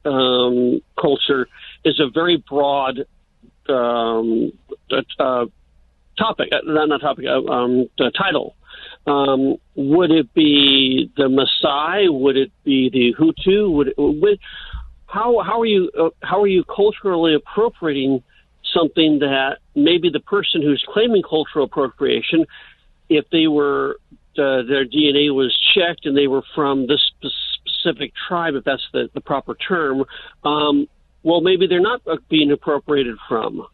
[0.04, 1.48] um, culture
[1.84, 3.06] is a very broad
[3.68, 4.52] um,
[4.90, 5.46] uh,
[6.18, 8.56] topic, uh, not, not topic, uh, um, title.
[9.06, 12.12] Um, would it be the Maasai?
[12.12, 13.72] Would it be the Hutu?
[13.72, 14.38] Would, it, would
[15.06, 18.22] how how are you uh, how are you culturally appropriating
[18.72, 22.46] something that maybe the person who's claiming cultural appropriation,
[23.08, 23.98] if they were
[24.38, 27.00] uh, their DNA was checked and they were from this
[27.82, 30.04] specific tribe, if that's the, the proper term,
[30.44, 30.88] um,
[31.22, 33.66] well, maybe they're not being appropriated from.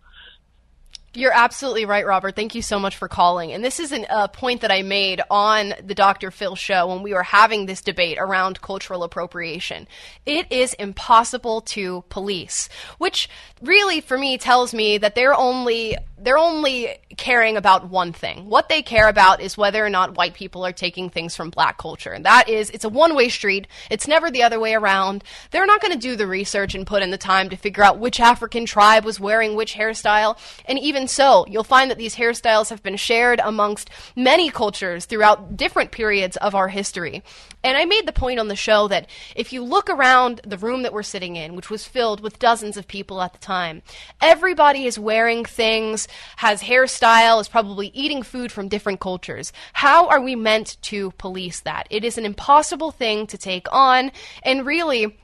[1.14, 2.36] You're absolutely right, Robert.
[2.36, 3.50] Thank you so much for calling.
[3.50, 6.30] And this is a uh, point that I made on the Dr.
[6.30, 9.88] Phil show when we were having this debate around cultural appropriation.
[10.26, 13.28] It is impossible to police, which
[13.62, 18.48] really for me tells me that they're only they're only caring about one thing.
[18.48, 21.78] What they care about is whether or not white people are taking things from black
[21.78, 22.12] culture.
[22.12, 23.66] And that is, it's a one way street.
[23.90, 25.24] It's never the other way around.
[25.50, 27.98] They're not going to do the research and put in the time to figure out
[27.98, 30.38] which African tribe was wearing which hairstyle.
[30.64, 35.56] And even so, you'll find that these hairstyles have been shared amongst many cultures throughout
[35.56, 37.22] different periods of our history.
[37.62, 40.82] And I made the point on the show that if you look around the room
[40.82, 43.82] that we're sitting in, which was filled with dozens of people at the time,
[44.20, 49.52] everybody is wearing things has hairstyle, is probably eating food from different cultures.
[49.72, 51.86] How are we meant to police that?
[51.90, 55.18] It is an impossible thing to take on, and really,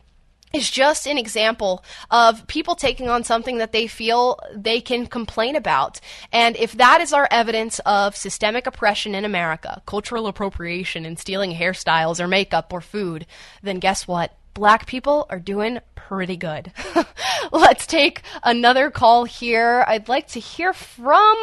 [0.55, 5.57] is just an example of people taking on something that they feel they can complain
[5.57, 6.01] about.
[6.33, 11.55] And if that is our evidence of systemic oppression in America, cultural appropriation and stealing
[11.55, 13.27] hairstyles or makeup or food,
[13.63, 14.33] then guess what?
[14.55, 16.73] Black people are doing pretty good.
[17.53, 19.85] Let's take another call here.
[19.89, 21.37] I'd like to hear from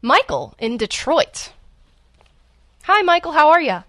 [0.00, 1.52] Michael in Detroit.
[2.84, 3.32] Hi, Michael.
[3.32, 3.84] How are you?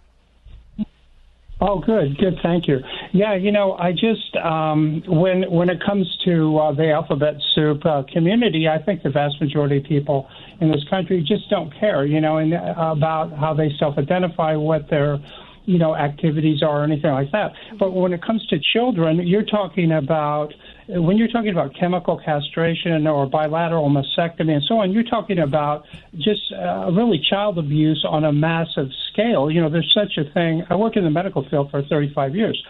[1.62, 2.38] Oh, good, good.
[2.44, 2.80] Thank you.
[3.14, 7.86] Yeah, you know, I just um, when when it comes to uh, the alphabet soup
[7.86, 10.28] uh, community, I think the vast majority of people
[10.60, 14.90] in this country just don't care, you know, and uh, about how they self-identify, what
[14.90, 15.20] their
[15.66, 17.52] you know activities are or anything like that.
[17.80, 20.54] But when it comes to children, you're talking about
[20.88, 25.86] when you're talking about chemical castration or bilateral mastectomy and so on, you're talking about
[26.18, 29.50] just uh, really child abuse on a massive scale.
[29.50, 30.64] You know, there's such a thing.
[30.70, 32.62] I worked in the medical field for 35 years.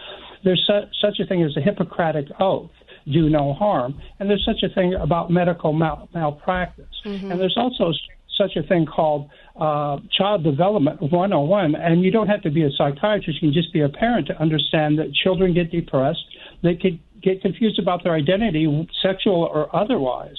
[0.44, 2.70] There's su- such a thing as a Hippocratic oath
[3.10, 4.00] do no harm.
[4.18, 6.86] And there's such a thing about medical mal- malpractice.
[7.04, 7.32] Mm-hmm.
[7.32, 7.92] And there's also
[8.36, 11.74] such a thing called uh, child development 101.
[11.74, 14.40] And you don't have to be a psychiatrist, you can just be a parent to
[14.40, 16.24] understand that children get depressed.
[16.62, 20.36] They could get confused about their identity, sexual or otherwise.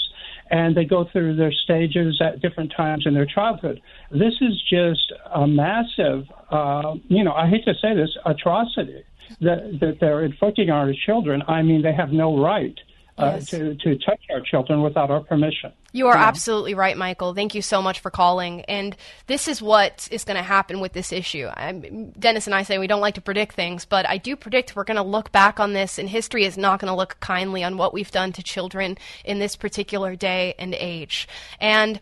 [0.51, 3.81] And they go through their stages at different times in their childhood.
[4.11, 9.03] This is just a massive, uh, you know, I hate to say this, atrocity
[9.41, 11.41] that, that they're inflicting on our children.
[11.47, 12.77] I mean, they have no right
[13.17, 13.49] uh, yes.
[13.49, 15.71] to, to touch our children without our permission.
[15.93, 17.33] You are absolutely right, Michael.
[17.33, 18.61] Thank you so much for calling.
[18.63, 18.97] And
[19.27, 21.47] this is what is going to happen with this issue.
[21.55, 24.75] I'm, Dennis and I say we don't like to predict things, but I do predict
[24.75, 27.63] we're going to look back on this, and history is not going to look kindly
[27.63, 31.29] on what we've done to children in this particular day and age.
[31.61, 32.01] And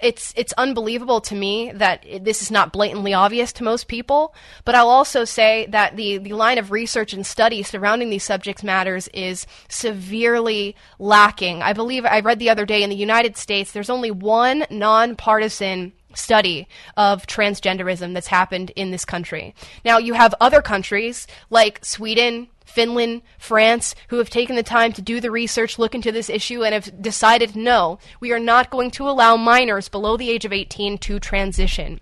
[0.00, 4.34] it's it's unbelievable to me that this is not blatantly obvious to most people.
[4.64, 8.62] But I'll also say that the the line of research and study surrounding these subject
[8.62, 11.62] matters is severely lacking.
[11.62, 15.92] I believe I read the other day in the United States there's only one nonpartisan
[16.14, 19.54] study of transgenderism that's happened in this country.
[19.84, 25.02] Now, you have other countries like Sweden, Finland, France, who have taken the time to
[25.02, 28.90] do the research, look into this issue, and have decided no, we are not going
[28.92, 32.00] to allow minors below the age of 18 to transition.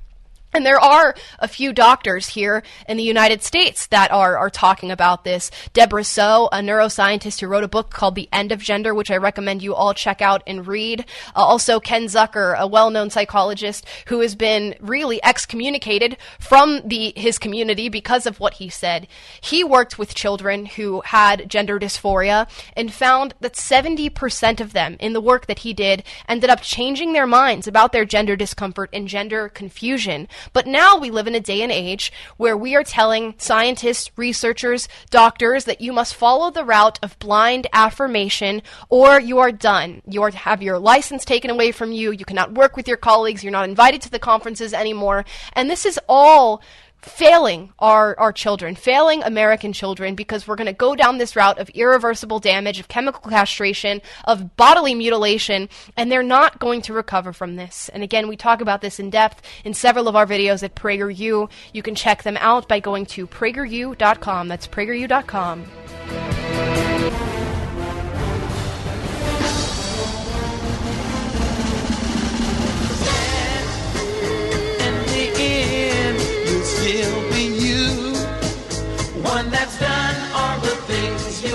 [0.54, 4.90] And there are a few doctors here in the United States that are, are talking
[4.90, 5.50] about this.
[5.74, 9.18] Deborah Soh, a neuroscientist who wrote a book called The End of Gender, which I
[9.18, 11.04] recommend you all check out and read.
[11.36, 17.12] Uh, also, Ken Zucker, a well known psychologist who has been really excommunicated from the,
[17.14, 19.06] his community because of what he said.
[19.42, 25.12] He worked with children who had gender dysphoria and found that 70% of them in
[25.12, 29.08] the work that he did ended up changing their minds about their gender discomfort and
[29.08, 33.34] gender confusion but now we live in a day and age where we are telling
[33.38, 39.52] scientists, researchers, doctors that you must follow the route of blind affirmation or you are
[39.52, 40.02] done.
[40.06, 42.12] You are to have your license taken away from you.
[42.12, 43.42] You cannot work with your colleagues.
[43.42, 45.24] You're not invited to the conferences anymore.
[45.52, 46.62] And this is all
[47.08, 51.58] failing our, our children, failing American children, because we're going to go down this route
[51.58, 57.32] of irreversible damage, of chemical castration, of bodily mutilation, and they're not going to recover
[57.32, 57.88] from this.
[57.90, 61.50] And again, we talk about this in depth in several of our videos at PragerU.
[61.72, 64.48] You can check them out by going to prageru.com.
[64.48, 65.64] That's prageru.com.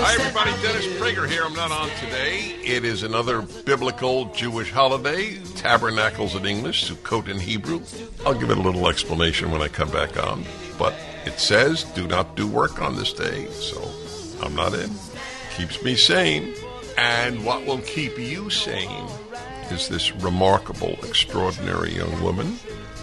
[0.06, 0.50] Hi, everybody.
[0.62, 1.44] Dennis Prager here.
[1.44, 2.56] I'm not on today.
[2.62, 7.80] It is another biblical Jewish holiday, Tabernacles in English, Sukkot in Hebrew.
[8.26, 10.44] I'll give it a little explanation when I come back on.
[10.78, 10.94] But
[11.24, 13.80] it says, do not do work on this day, so
[14.42, 14.90] I'm not in.
[15.56, 16.54] Keeps me sane.
[16.98, 19.08] And what will keep you sane
[19.70, 22.58] is this remarkable, extraordinary young woman,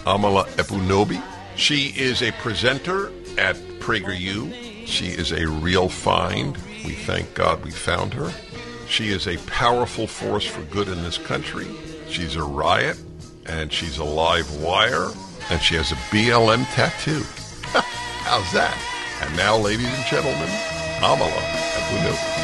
[0.06, 1.20] Amala Ekpunobi.
[1.56, 4.86] She is a presenter at PragerU.
[4.86, 6.56] She is a real find.
[6.84, 8.32] We thank God we found her.
[8.88, 11.66] She is a powerful force for good in this country.
[12.08, 12.98] She's a riot,
[13.46, 15.08] and she's a live wire,
[15.50, 17.22] and she has a BLM tattoo.
[18.24, 18.76] How's that?
[19.22, 20.48] And now, ladies and gentlemen,
[21.00, 21.30] Amala
[21.78, 22.42] Ekpunobi.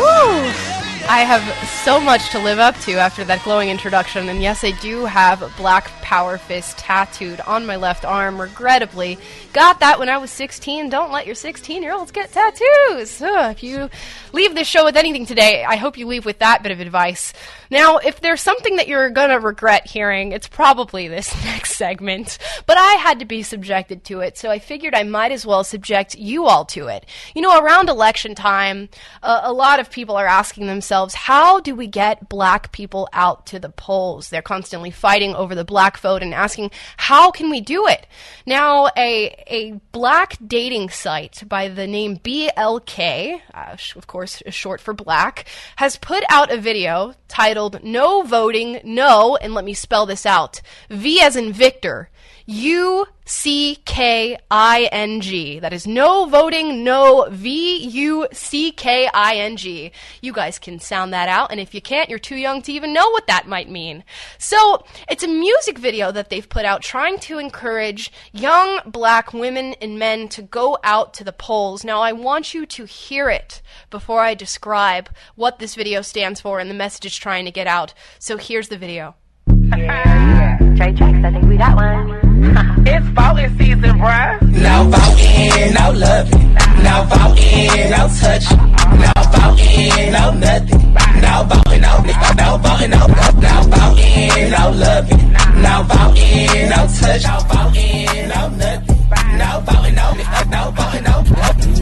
[0.00, 0.79] Woo!
[1.08, 4.72] I have so much to live up to after that glowing introduction, and yes, I
[4.80, 9.18] do have Black Power Fist tattooed on my left arm, regrettably.
[9.52, 10.88] Got that when I was 16.
[10.88, 13.20] Don't let your 16 year olds get tattoos.
[13.22, 13.90] Ugh, if you
[14.32, 17.32] leave this show with anything today, I hope you leave with that bit of advice.
[17.70, 22.38] Now, if there's something that you're going to regret hearing, it's probably this next segment.
[22.66, 25.62] But I had to be subjected to it, so I figured I might as well
[25.64, 27.06] subject you all to it.
[27.34, 28.88] You know, around election time,
[29.22, 33.46] uh, a lot of people are asking themselves, how do we get black people out
[33.46, 34.28] to the polls?
[34.28, 38.06] They're constantly fighting over the black vote and asking, how can we do it?
[38.44, 44.92] Now, a, a black dating site by the name BLK, uh, of course, short for
[44.92, 50.26] black, has put out a video titled No Voting, No, and let me spell this
[50.26, 50.60] out
[50.90, 52.10] V as in Victor,
[52.50, 55.60] U C K I N G.
[55.60, 59.92] That is no voting, no V U C K I N G.
[60.20, 62.92] You guys can sound that out, and if you can't, you're too young to even
[62.92, 64.02] know what that might mean.
[64.36, 69.74] So, it's a music video that they've put out trying to encourage young black women
[69.80, 71.84] and men to go out to the polls.
[71.84, 76.58] Now, I want you to hear it before I describe what this video stands for
[76.58, 77.94] and the message it's trying to get out.
[78.18, 79.14] So, here's the video.
[79.46, 80.58] Yeah.
[80.76, 82.29] Trey Checks, I think we got one.
[82.40, 82.86] Mm-hmm.
[82.86, 84.40] it's voting season, bruh.
[84.40, 86.54] No voting, no loving.
[86.80, 88.56] No voting, no touching.
[88.96, 90.80] No voting, no nothing.
[91.20, 91.92] No voting, no
[92.40, 93.06] no voting, no
[93.44, 95.32] no voting, no loving.
[95.60, 97.24] No voting, no touch.
[97.28, 98.96] No voting, no nothing.
[99.36, 100.06] No voting, no
[100.48, 101.16] no voting, no.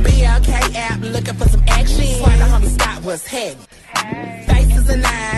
[0.02, 2.04] BLK app looking for some action.
[2.18, 3.56] Swear the homie Scott was head.
[4.48, 5.37] Faces a nine, abs a ten.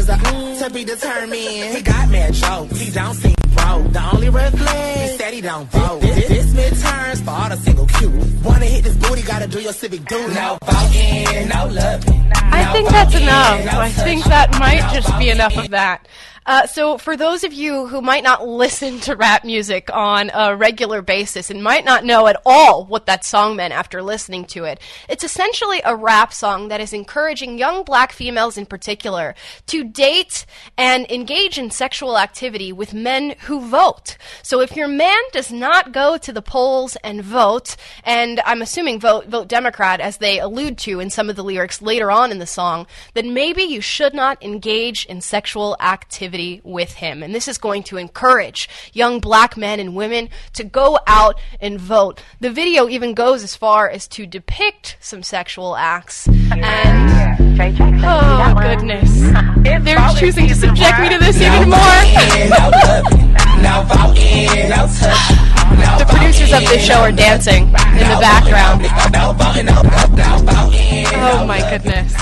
[0.00, 1.76] is a mm, to be determined.
[1.76, 2.80] He got mad jokes.
[2.80, 3.92] He don't seem vote.
[3.92, 6.00] The only red flag is that he don't vote.
[6.00, 8.10] This, this midterms for all the single Q.
[8.42, 10.34] Wanna hit this booty, gotta do your civic duty.
[10.34, 12.32] No voting, no loving.
[12.34, 13.74] I think that's enough.
[13.74, 16.06] I think that might just be enough of that.
[16.46, 20.56] Uh, so, for those of you who might not listen to rap music on a
[20.56, 24.64] regular basis and might not know at all what that song meant after listening to
[24.64, 29.34] it, it's essentially a rap song that is encouraging young black females in particular
[29.66, 30.46] to date
[30.78, 34.16] and engage in sexual activity with men who vote.
[34.42, 38.98] So, if your man does not go to the polls and vote, and I'm assuming
[38.98, 42.38] vote vote Democrat as they allude to in some of the lyrics later on in
[42.38, 46.29] the song, then maybe you should not engage in sexual activity
[46.64, 47.22] with him.
[47.22, 51.80] And this is going to encourage young black men and women to go out and
[51.80, 52.22] vote.
[52.40, 56.28] The video even goes as far as to depict some sexual acts.
[56.28, 59.20] And oh goodness,
[59.84, 61.78] they're choosing to subject me to this even more.
[65.98, 68.82] The producers of this show are dancing in the background.
[71.22, 72.14] Oh my goodness.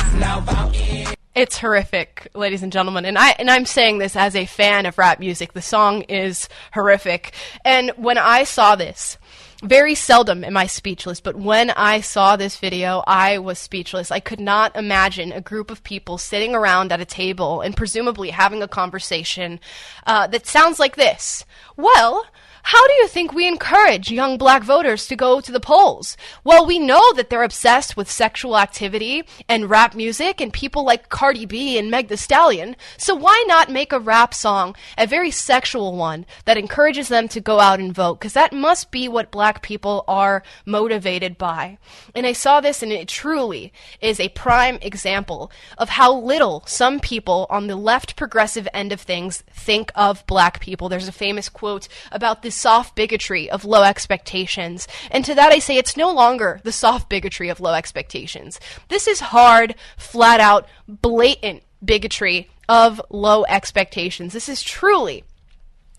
[1.38, 4.98] It's horrific, ladies and gentlemen, and I and I'm saying this as a fan of
[4.98, 5.52] rap music.
[5.52, 7.32] The song is horrific,
[7.64, 9.18] and when I saw this,
[9.62, 14.10] very seldom am I speechless, but when I saw this video, I was speechless.
[14.10, 18.30] I could not imagine a group of people sitting around at a table and presumably
[18.30, 19.60] having a conversation
[20.08, 21.44] uh, that sounds like this.
[21.76, 22.26] Well,
[22.68, 26.18] how do you think we encourage young black voters to go to the polls?
[26.44, 31.08] Well, we know that they're obsessed with sexual activity and rap music and people like
[31.08, 32.76] Cardi B and Meg Thee Stallion.
[32.98, 37.40] So why not make a rap song, a very sexual one, that encourages them to
[37.40, 38.20] go out and vote?
[38.20, 41.78] Because that must be what black people are motivated by.
[42.14, 47.00] And I saw this and it truly is a prime example of how little some
[47.00, 50.90] people on the left progressive end of things think of black people.
[50.90, 54.88] There's a famous quote about this soft bigotry of low expectations.
[55.10, 58.60] And to that I say it's no longer the soft bigotry of low expectations.
[58.88, 64.32] This is hard, flat out, blatant bigotry of low expectations.
[64.32, 65.24] This is truly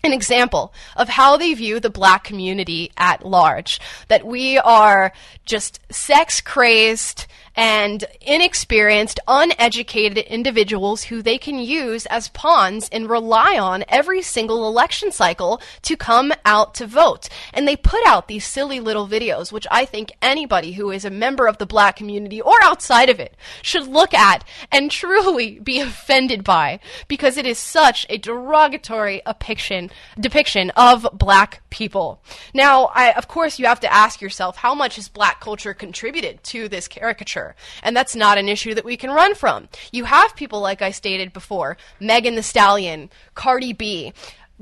[0.02, 3.80] an example of how they view the black community at large.
[4.08, 5.12] That we are
[5.44, 7.26] just sex crazed,
[7.56, 14.66] and inexperienced, uneducated individuals who they can use as pawns and rely on every single
[14.66, 17.28] election cycle to come out to vote.
[17.52, 21.10] And they put out these silly little videos, which I think anybody who is a
[21.10, 25.80] member of the black community or outside of it should look at and truly be
[25.80, 32.22] offended by because it is such a derogatory depiction, depiction of black people.
[32.54, 36.42] Now, I, of course, you have to ask yourself how much has black culture contributed
[36.44, 37.39] to this caricature?
[37.82, 39.68] And that's not an issue that we can run from.
[39.92, 44.12] You have people, like I stated before, Megan Thee Stallion, Cardi B,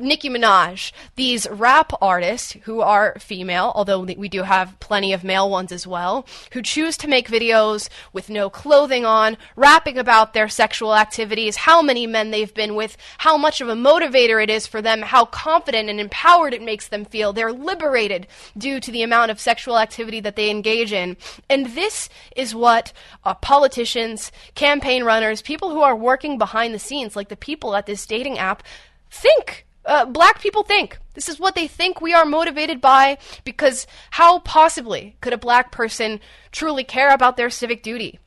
[0.01, 5.51] Nicki Minaj, these rap artists who are female, although we do have plenty of male
[5.51, 10.49] ones as well, who choose to make videos with no clothing on, rapping about their
[10.49, 14.68] sexual activities, how many men they've been with, how much of a motivator it is
[14.68, 17.32] for them, how confident and empowered it makes them feel.
[17.32, 21.16] They're liberated due to the amount of sexual activity that they engage in.
[21.51, 22.92] And this is what
[23.24, 27.86] uh, politicians, campaign runners, people who are working behind the scenes, like the people at
[27.86, 28.62] this dating app,
[29.11, 30.99] think uh, black people think.
[31.14, 35.72] This is what they think we are motivated by because how possibly could a black
[35.72, 36.20] person
[36.53, 38.20] truly care about their civic duty?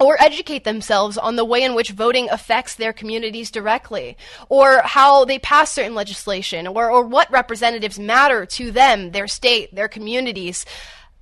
[0.00, 4.16] Or educate themselves on the way in which voting affects their communities directly,
[4.48, 9.72] or how they pass certain legislation, or, or what representatives matter to them, their state,
[9.72, 10.64] their communities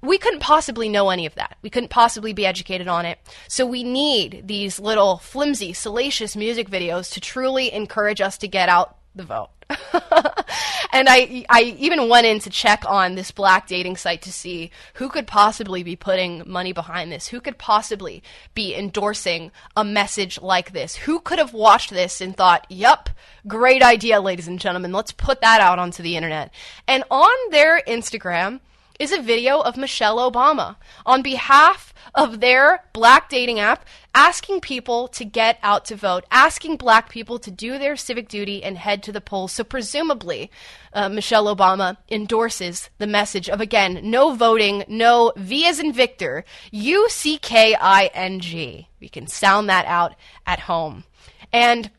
[0.03, 1.59] we couldn't possibly know any of that.
[1.61, 3.19] We couldn't possibly be educated on it.
[3.49, 8.71] So we need these little flimsy, salacious music videos to truly encourage us to get
[8.71, 9.60] out the vote.
[10.93, 14.71] and I, I even went in to check on this black dating site to see
[14.95, 18.23] who could possibly be putting money behind this, who could possibly
[18.55, 23.11] be endorsing a message like this, who could have watched this and thought, "Yep,
[23.47, 26.53] great idea, ladies and gentlemen, let's put that out onto the internet."
[26.89, 28.61] And on their Instagram
[29.01, 30.77] is a video of Michelle Obama
[31.07, 36.77] on behalf of their black dating app asking people to get out to vote, asking
[36.77, 39.53] black people to do their civic duty and head to the polls.
[39.53, 40.51] So, presumably,
[40.93, 46.45] uh, Michelle Obama endorses the message of, again, no voting, no V as in Victor,
[46.71, 48.89] U C K I N G.
[49.01, 50.15] We can sound that out
[50.47, 51.05] at home.
[51.53, 51.91] And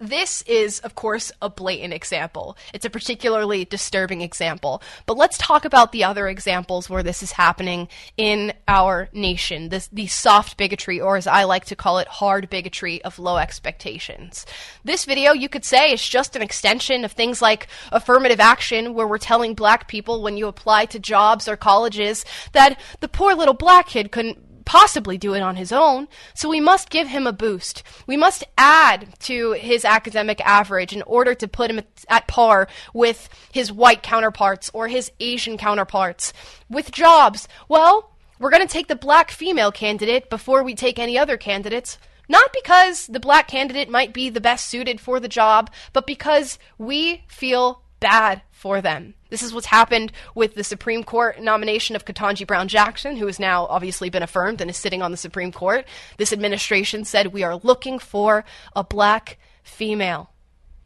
[0.00, 2.56] This is, of course, a blatant example.
[2.72, 4.82] It's a particularly disturbing example.
[5.06, 9.68] But let's talk about the other examples where this is happening in our nation.
[9.68, 13.36] This, the soft bigotry, or as I like to call it, hard bigotry of low
[13.36, 14.46] expectations.
[14.84, 19.06] This video, you could say, is just an extension of things like affirmative action, where
[19.06, 23.54] we're telling black people when you apply to jobs or colleges that the poor little
[23.54, 27.32] black kid couldn't possibly do it on his own, so we must give him a
[27.32, 27.82] boost.
[28.06, 33.28] We must add to his academic average in order to put him at par with
[33.52, 36.32] his white counterparts or his Asian counterparts.
[36.68, 41.16] With jobs, well, we're going to take the black female candidate before we take any
[41.16, 41.98] other candidates.
[42.28, 46.58] Not because the black candidate might be the best suited for the job, but because
[46.78, 49.12] we feel bad for them.
[49.28, 53.38] This is what's happened with the Supreme Court nomination of Ketanji Brown Jackson, who has
[53.38, 55.84] now obviously been affirmed and is sitting on the Supreme Court.
[56.16, 60.30] This administration said we are looking for a black female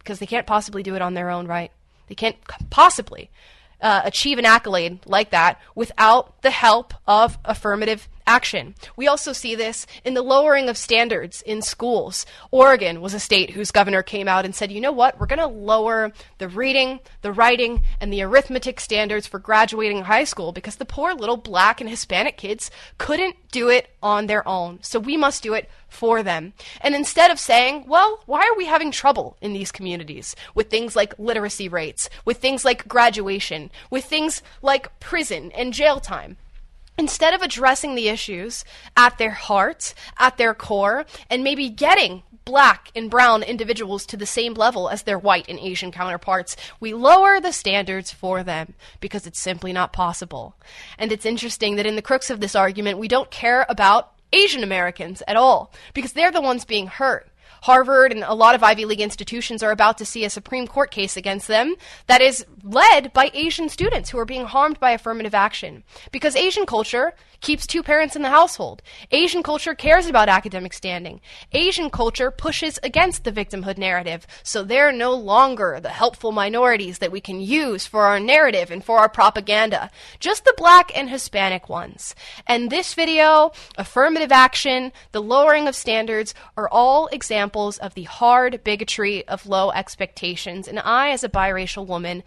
[0.01, 1.71] because they can't possibly do it on their own, right?
[2.09, 2.35] They can't
[2.69, 3.31] possibly
[3.81, 8.75] uh, achieve an accolade like that without the help of affirmative action.
[8.95, 12.27] We also see this in the lowering of standards in schools.
[12.51, 15.39] Oregon was a state whose governor came out and said, you know what, we're going
[15.39, 20.77] to lower the reading, the writing, and the arithmetic standards for graduating high school because
[20.77, 24.79] the poor little black and Hispanic kids couldn't do it on their own.
[24.83, 26.53] So we must do it for them.
[26.83, 30.95] And instead of saying, well, why are we having trouble in these communities with things
[30.95, 36.37] like literacy rates, with things like graduation, with things like prison and jail time?
[36.99, 38.65] Instead of addressing the issues
[38.97, 44.27] at their heart, at their core, and maybe getting black and brown individuals to the
[44.27, 49.27] same level as their white and Asian counterparts, we lower the standards for them because
[49.27, 50.57] it's simply not possible.
[50.99, 54.63] And it's interesting that in the crux of this argument, we don't care about Asian
[54.63, 57.29] Americans at all because they're the ones being hurt.
[57.63, 60.91] Harvard and a lot of Ivy League institutions are about to see a Supreme Court
[60.91, 61.75] case against them
[62.07, 65.85] that is led by Asian students who are being harmed by affirmative action.
[66.13, 68.83] Because Asian culture keeps two parents in the household.
[69.11, 71.21] Asian culture cares about academic standing.
[71.53, 77.13] Asian culture pushes against the victimhood narrative, so they're no longer the helpful minorities that
[77.13, 79.91] we can use for our narrative and for our propaganda.
[80.21, 82.15] Just the black and Hispanic ones.
[82.47, 88.63] And this video, affirmative action, the lowering of standards are all examples of the hard
[88.65, 90.69] bigotry of low expectations.
[90.69, 92.23] And I, as a biracial woman,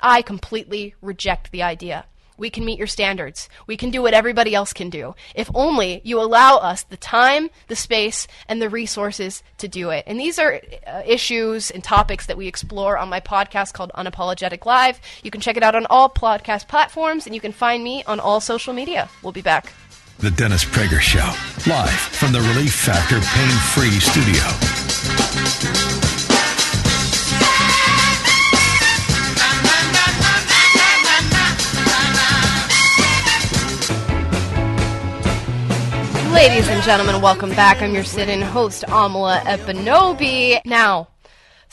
[0.00, 2.06] I completely reject the idea.
[2.42, 3.48] We can meet your standards.
[3.68, 5.14] We can do what everybody else can do.
[5.32, 10.02] If only you allow us the time, the space, and the resources to do it.
[10.08, 14.66] And these are uh, issues and topics that we explore on my podcast called Unapologetic
[14.66, 15.00] Live.
[15.22, 18.18] You can check it out on all podcast platforms, and you can find me on
[18.18, 19.08] all social media.
[19.22, 19.72] We'll be back.
[20.18, 21.32] The Dennis Prager Show,
[21.70, 25.91] live from the Relief Factor Pain Free Studio.
[36.42, 37.80] Ladies and gentlemen, welcome back.
[37.82, 40.60] I'm your sit-in host, Amala Ekpunobi.
[40.64, 41.06] Now,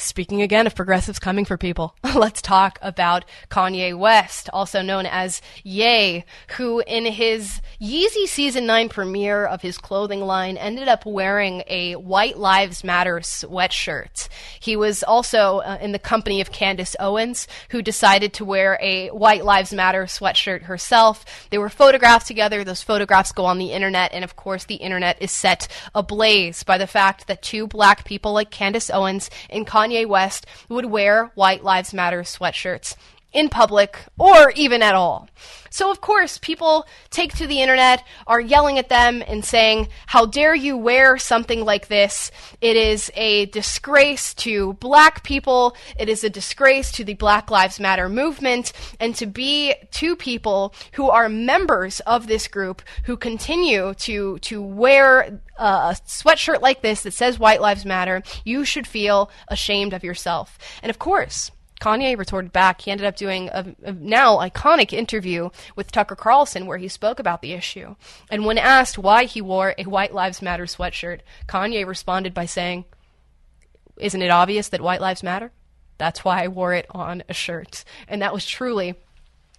[0.02, 5.42] Speaking again of progressives coming for people, let's talk about Kanye West, also known as
[5.62, 6.24] Ye,
[6.56, 11.98] who in his Yeezy Season 9 premiere of his clothing line ended up wearing a
[11.98, 14.30] White Lives Matter sweatshirt.
[14.62, 19.10] He was also uh, in the company of Candace Owens, who decided to wear a
[19.10, 21.26] White Lives Matter sweatshirt herself.
[21.50, 22.64] They were photographed together.
[22.64, 26.78] Those photographs go on the internet, and of course, the internet is set ablaze by
[26.78, 31.32] the fact that two black people like Candace Owens and Kanye Kanye West would wear
[31.34, 32.96] White Lives Matter sweatshirts
[33.32, 35.30] in public or even at all.
[35.72, 40.26] So, of course, people take to the internet, are yelling at them and saying, How
[40.26, 42.32] dare you wear something like this?
[42.60, 45.76] It is a disgrace to black people.
[45.98, 48.74] It is a disgrace to the Black Lives Matter movement.
[49.00, 54.62] And to be two people who are members of this group who continue to, to
[54.62, 59.94] wear uh, a sweatshirt like this that says White Lives Matter, you should feel ashamed
[59.94, 60.58] of yourself.
[60.82, 62.82] And of course, Kanye retorted back.
[62.82, 67.20] He ended up doing a, a, now iconic interview with Tucker Carlson where he spoke
[67.20, 67.96] about the issue.
[68.30, 72.86] And when asked why he wore a White Lives Matter sweatshirt, Kanye responded by saying,
[73.98, 75.52] Isn't it obvious that White Lives Matter?
[75.98, 77.84] That's why I wore it on a shirt.
[78.08, 78.96] And that was truly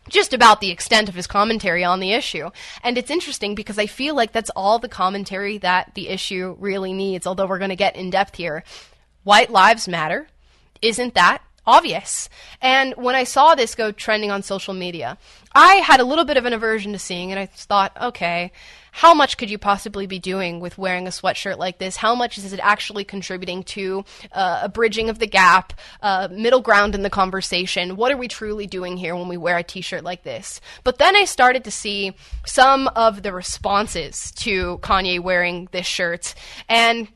[0.08, 2.50] just about the extent of his commentary on the issue.
[2.82, 6.92] And it's interesting because I feel like that's all the commentary that the issue really
[6.92, 8.64] needs, although we're going to get in depth here.
[9.24, 10.26] White Lives Matter.
[10.82, 12.28] Isn't that obvious.
[12.60, 15.16] And when I saw this go trending on social media,
[15.52, 17.38] I had a little bit of an aversion to seeing it.
[17.38, 18.52] I thought, okay,
[18.92, 21.96] how much could you possibly be doing with wearing a sweatshirt like this?
[21.96, 26.60] How much is it actually contributing to uh, a bridging of the gap, uh, middle
[26.60, 27.96] ground in the conversation?
[27.96, 30.60] What are we truly doing here when we wear a t shirt like this?
[30.82, 32.14] But then I started to see
[32.44, 36.34] some of the responses to Kanye wearing this shirt.
[36.68, 37.08] And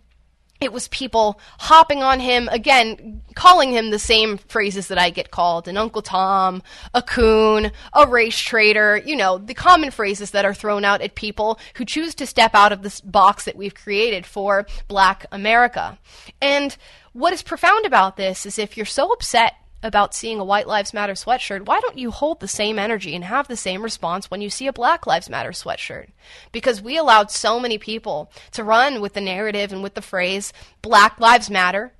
[0.64, 5.30] it was people hopping on him again, calling him the same phrases that I get
[5.30, 6.62] called an Uncle Tom,
[6.94, 11.14] a coon, a race traitor, you know, the common phrases that are thrown out at
[11.14, 15.98] people who choose to step out of this box that we've created for black America.
[16.40, 16.76] And
[17.12, 19.54] what is profound about this is if you're so upset
[19.84, 23.22] about seeing a White Lives Matter sweatshirt, why don't you hold the same energy and
[23.22, 26.08] have the same response when you see a Black Lives Matter sweatshirt?
[26.50, 30.54] Because we allowed so many people to run with the narrative and with the phrase
[30.80, 31.92] Black Lives Matter.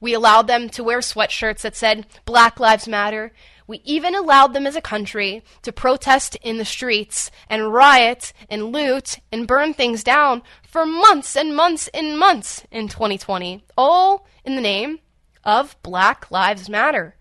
[0.00, 3.32] We allowed them to wear sweatshirts that said Black Lives Matter.
[3.68, 8.72] We even allowed them as a country to protest in the streets and riot and
[8.72, 14.56] loot and burn things down for months and months and months in 2020, all in
[14.56, 14.98] the name
[15.44, 17.14] of Black Lives Matter.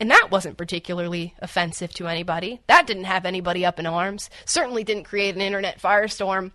[0.00, 2.60] And that wasn't particularly offensive to anybody.
[2.66, 4.28] That didn't have anybody up in arms.
[4.44, 6.52] Certainly didn't create an internet firestorm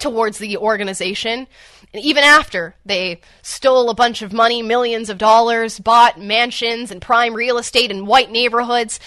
[0.00, 1.46] towards the organization.
[1.92, 7.00] And even after they stole a bunch of money, millions of dollars, bought mansions and
[7.00, 8.98] prime real estate in white neighborhoods,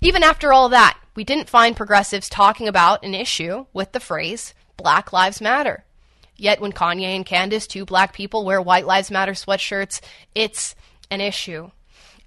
[0.00, 4.54] even after all that, we didn't find progressives talking about an issue with the phrase
[4.76, 5.84] Black Lives Matter.
[6.36, 10.00] Yet when Kanye and Candace, two black people, wear White Lives Matter sweatshirts,
[10.34, 10.74] it's
[11.10, 11.70] an issue.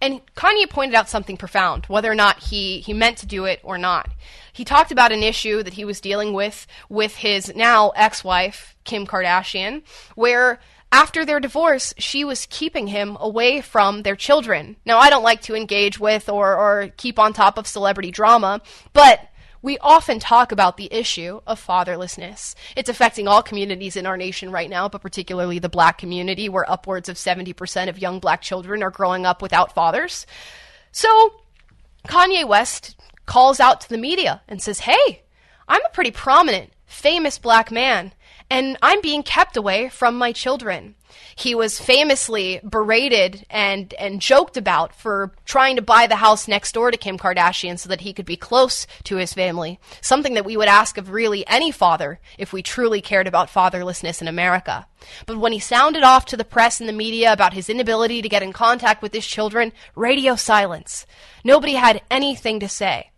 [0.04, 3.62] And Kanye pointed out something profound, whether or not he, he meant to do it
[3.64, 4.10] or not.
[4.51, 8.76] He talked about an issue that he was dealing with with his now ex wife,
[8.84, 9.82] Kim Kardashian,
[10.16, 10.60] where
[10.91, 14.76] after their divorce, she was keeping him away from their children.
[14.86, 18.60] Now, I don't like to engage with or, or keep on top of celebrity drama,
[18.91, 19.22] but
[19.64, 22.53] we often talk about the issue of fatherlessness.
[22.76, 26.70] It's affecting all communities in our nation right now, but particularly the black community, where
[26.70, 30.28] upwards of 70% of young black children are growing up without fathers.
[30.91, 31.41] So,
[32.07, 35.24] Kanye West calls out to the media and says, Hey,
[35.68, 38.11] I'm a pretty prominent, famous black man,
[38.49, 40.95] and I'm being kept away from my children.
[41.36, 46.74] He was famously berated and, and joked about for trying to buy the house next
[46.74, 49.80] door to Kim Kardashian so that he could be close to his family.
[50.01, 54.22] Something that we would ask of really any father if we truly cared about fatherlessness
[54.22, 54.88] in America.
[55.26, 58.30] But when he sounded off to the press and the media about his inability to
[58.30, 61.05] get in contact with his children, radio silence.
[61.43, 63.11] Nobody had anything to say.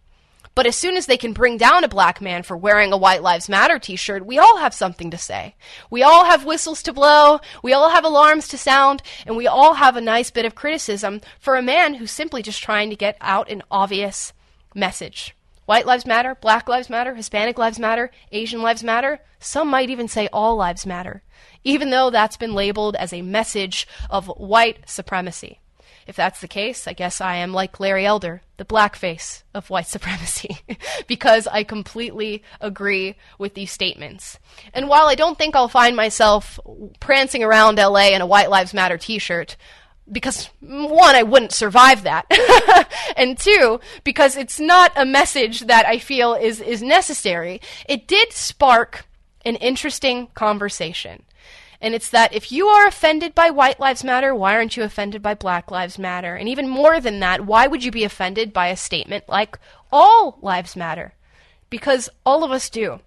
[0.56, 3.22] But as soon as they can bring down a black man for wearing a White
[3.22, 5.56] Lives Matter t shirt, we all have something to say.
[5.90, 9.74] We all have whistles to blow, we all have alarms to sound, and we all
[9.74, 13.18] have a nice bit of criticism for a man who's simply just trying to get
[13.20, 14.32] out an obvious
[14.74, 15.36] message.
[15.66, 19.20] White lives matter, black lives matter, Hispanic lives matter, Asian lives matter.
[19.40, 21.22] Some might even say all lives matter,
[21.66, 25.60] even though that's been labeled as a message of white supremacy.
[26.08, 29.88] If that's the case, I guess I am like Larry Elder, the blackface of white
[29.96, 30.60] supremacy,
[31.08, 34.40] because I completely agree with these statements.
[34.74, 36.60] And while I don't think I'll find myself
[37.00, 39.58] prancing around LA in a White Lives Matter t shirt,
[40.12, 42.28] because one, I wouldn't survive that,
[43.18, 48.32] and two, because it's not a message that I feel is, is necessary, it did
[48.32, 49.08] spark
[49.44, 51.24] an interesting conversation.
[51.82, 55.22] And it's that if you are offended by White Lives Matter, why aren't you offended
[55.22, 56.36] by Black Lives Matter?
[56.36, 59.60] And even more than that, why would you be offended by a statement like
[59.92, 61.14] all lives matter?
[61.70, 63.00] Because all of us do.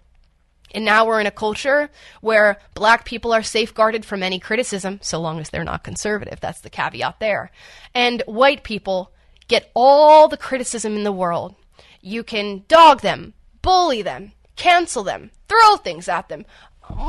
[0.71, 1.89] And now we're in a culture
[2.21, 6.39] where black people are safeguarded from any criticism, so long as they're not conservative.
[6.39, 7.51] That's the caveat there.
[7.95, 9.11] And white people
[9.47, 11.55] get all the criticism in the world.
[12.01, 16.45] You can dog them, bully them, cancel them, throw things at them.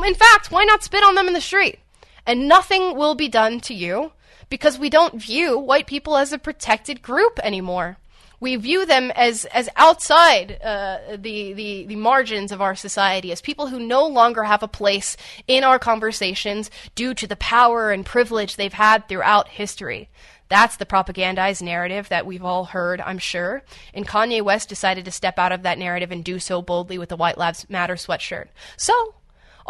[0.04, 1.78] In fact, why not spit on them in the street?
[2.26, 4.12] And nothing will be done to you
[4.48, 7.96] because we don't view white people as a protected group anymore.
[8.40, 13.42] We view them as, as outside uh, the, the, the margins of our society, as
[13.42, 15.16] people who no longer have a place
[15.46, 20.08] in our conversations due to the power and privilege they've had throughout history.
[20.48, 23.62] That's the propagandized narrative that we've all heard, I'm sure.
[23.92, 27.10] And Kanye West decided to step out of that narrative and do so boldly with
[27.10, 28.46] the White Lives Matter sweatshirt.
[28.76, 29.14] So,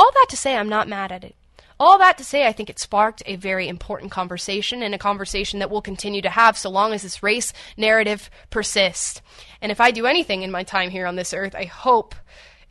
[0.01, 1.37] all that to say, I'm not mad at it.
[1.79, 5.59] All that to say, I think it sparked a very important conversation and a conversation
[5.59, 9.21] that we'll continue to have so long as this race narrative persists.
[9.61, 12.15] And if I do anything in my time here on this earth, I hope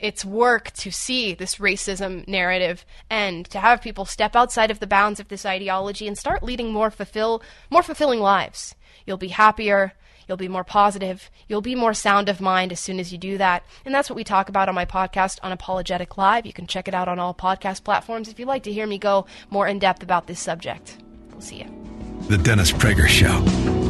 [0.00, 4.88] it's work to see this racism narrative end, to have people step outside of the
[4.88, 8.74] bounds of this ideology and start leading more fulfill more fulfilling lives.
[9.06, 9.92] You'll be happier,
[10.30, 13.36] you'll be more positive, you'll be more sound of mind as soon as you do
[13.36, 13.64] that.
[13.84, 16.46] And that's what we talk about on my podcast Unapologetic Live.
[16.46, 18.96] You can check it out on all podcast platforms if you'd like to hear me
[18.96, 20.98] go more in depth about this subject.
[21.32, 22.26] We'll see you.
[22.28, 23.89] The Dennis Prager Show.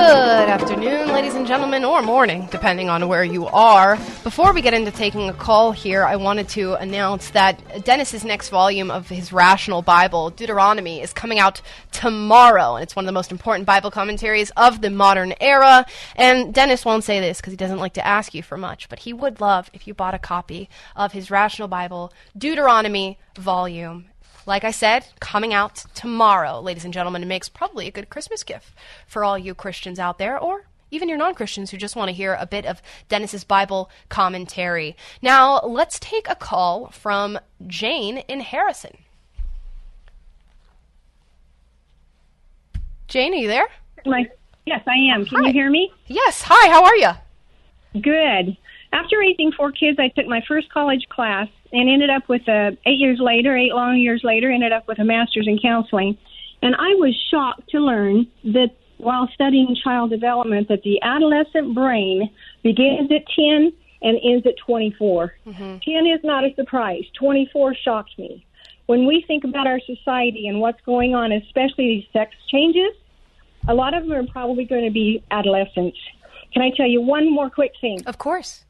[0.00, 3.96] Good afternoon, ladies and gentlemen, or morning, depending on where you are.
[4.24, 8.48] Before we get into taking a call here, I wanted to announce that Dennis's next
[8.48, 11.60] volume of his Rational Bible, Deuteronomy, is coming out
[11.92, 15.84] tomorrow, and it's one of the most important Bible commentaries of the modern era.
[16.16, 19.00] And Dennis won't say this because he doesn't like to ask you for much, but
[19.00, 24.06] he would love if you bought a copy of his Rational Bible, Deuteronomy volume
[24.50, 27.22] like I said, coming out tomorrow, ladies and gentlemen.
[27.22, 28.74] It makes probably a good Christmas gift
[29.06, 32.12] for all you Christians out there, or even your non Christians who just want to
[32.12, 34.96] hear a bit of Dennis's Bible commentary.
[35.22, 38.96] Now, let's take a call from Jane in Harrison.
[43.06, 43.68] Jane, are you there?
[44.04, 44.28] My,
[44.66, 45.26] yes, I am.
[45.26, 45.46] Can Hi.
[45.46, 45.92] you hear me?
[46.08, 46.42] Yes.
[46.48, 48.00] Hi, how are you?
[48.02, 48.56] Good.
[48.92, 52.76] After raising four kids, I took my first college class and ended up with a
[52.86, 56.18] eight years later, eight long years later, ended up with a master's in counseling.
[56.62, 62.30] And I was shocked to learn that while studying child development, that the adolescent brain
[62.62, 63.72] begins at 10
[64.02, 65.34] and ends at 24.
[65.46, 65.62] Mm-hmm.
[65.62, 67.04] 10 is not a surprise.
[67.18, 68.44] 24 shocked me.
[68.86, 72.92] When we think about our society and what's going on, especially these sex changes,
[73.68, 75.98] a lot of them are probably going to be adolescents.
[76.52, 78.02] Can I tell you one more quick thing?
[78.06, 78.64] Of course.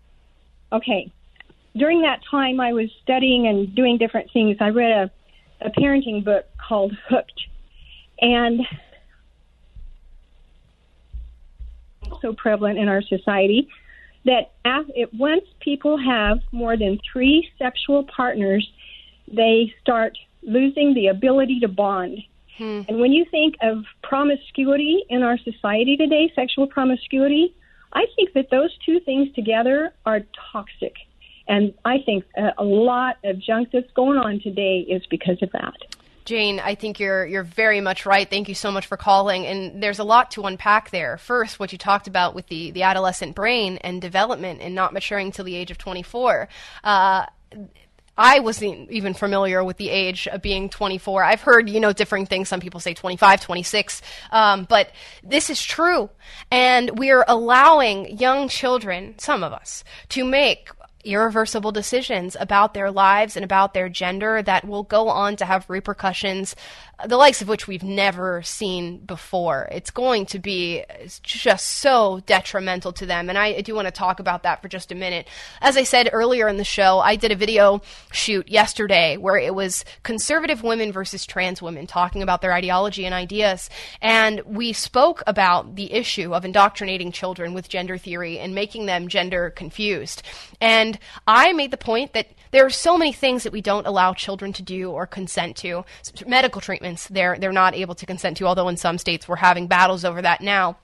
[0.72, 1.10] Okay
[1.76, 4.56] during that time, I was studying and doing different things.
[4.60, 7.40] I read a, a parenting book called Hooked,
[8.20, 8.60] and
[12.20, 13.68] so prevalent in our society
[14.24, 18.68] that it, once people have more than three sexual partners,
[19.32, 22.18] they start losing the ability to bond.
[22.59, 22.82] Hmm.
[22.88, 27.55] And when you think of promiscuity in our society today, sexual promiscuity,
[27.92, 30.20] I think that those two things together are
[30.52, 30.94] toxic.
[31.48, 32.24] And I think
[32.58, 35.74] a lot of junk that's going on today is because of that.
[36.24, 38.28] Jane, I think you're you're very much right.
[38.28, 39.46] Thank you so much for calling.
[39.46, 41.18] And there's a lot to unpack there.
[41.18, 45.32] First, what you talked about with the, the adolescent brain and development and not maturing
[45.32, 46.48] till the age of 24.
[46.84, 47.26] Uh,
[48.22, 51.24] I wasn't even familiar with the age of being 24.
[51.24, 52.51] I've heard, you know, differing things.
[52.51, 54.02] Some people say 25, 26.
[54.30, 54.90] Um, but
[55.24, 56.10] this is true.
[56.51, 60.68] And we're allowing young children, some of us, to make
[61.02, 65.70] irreversible decisions about their lives and about their gender that will go on to have
[65.70, 66.55] repercussions
[67.06, 69.68] the likes of which we've never seen before.
[69.72, 70.85] It's going to be
[71.22, 73.28] just so detrimental to them.
[73.28, 75.28] And I do want to talk about that for just a minute.
[75.60, 77.82] As I said earlier in the show, I did a video
[78.12, 83.14] shoot yesterday where it was conservative women versus trans women talking about their ideology and
[83.14, 83.70] ideas.
[84.01, 89.09] And we spoke about the issue of indoctrinating children with gender theory and making them
[89.09, 90.22] gender confused.
[90.60, 94.12] And I made the point that there are so many things that we don't allow
[94.12, 95.85] children to do or consent to.
[96.27, 99.66] Medical treatments, they're, they're not able to consent to, although in some states we're having
[99.66, 100.77] battles over that now.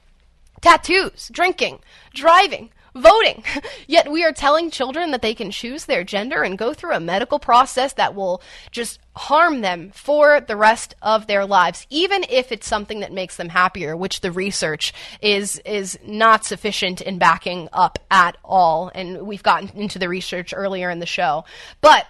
[0.60, 1.80] Tattoos, drinking,
[2.14, 3.44] driving, voting.
[3.86, 7.00] Yet we are telling children that they can choose their gender and go through a
[7.00, 12.52] medical process that will just harm them for the rest of their lives, even if
[12.52, 17.68] it's something that makes them happier, which the research is is not sufficient in backing
[17.72, 18.90] up at all.
[18.94, 21.44] And we've gotten into the research earlier in the show.
[21.80, 22.06] But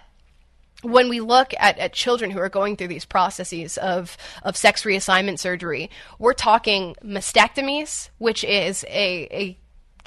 [0.83, 4.83] when we look at, at children who are going through these processes of, of sex
[4.83, 5.89] reassignment surgery,
[6.19, 9.57] we're talking mastectomies, which is a, a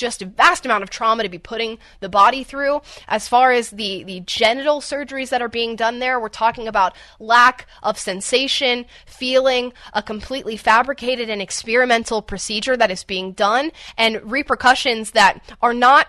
[0.01, 2.81] just a vast amount of trauma to be putting the body through.
[3.07, 6.97] As far as the, the genital surgeries that are being done there, we're talking about
[7.19, 14.21] lack of sensation, feeling, a completely fabricated and experimental procedure that is being done, and
[14.31, 16.09] repercussions that are not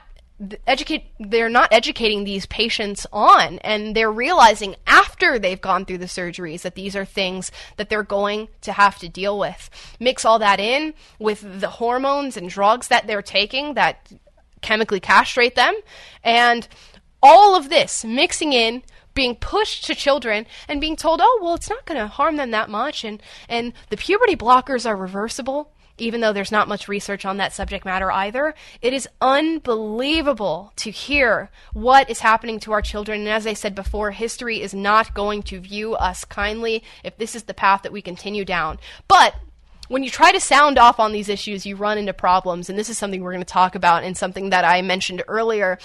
[0.66, 6.06] educate they're not educating these patients on and they're realizing after they've gone through the
[6.06, 9.70] surgeries that these are things that they're going to have to deal with.
[10.00, 14.12] Mix all that in with the hormones and drugs that they're taking that
[14.62, 15.76] chemically castrate them
[16.24, 16.68] and
[17.22, 21.70] all of this mixing in being pushed to children and being told, oh, well, it's
[21.70, 26.20] not going to harm them that much, and, and the puberty blockers are reversible even
[26.20, 28.56] though there's not much research on that subject matter either.
[28.82, 33.22] It is unbelievable to hear what is happening to our children.
[33.22, 37.36] And as I said before, history is not going to view us kindly if this
[37.36, 38.80] is the path that we continue down.
[39.08, 39.36] But
[39.88, 42.70] when you try to sound off on these issues, you run into problems.
[42.70, 45.80] And this is something we're going to talk about and something that I mentioned earlier.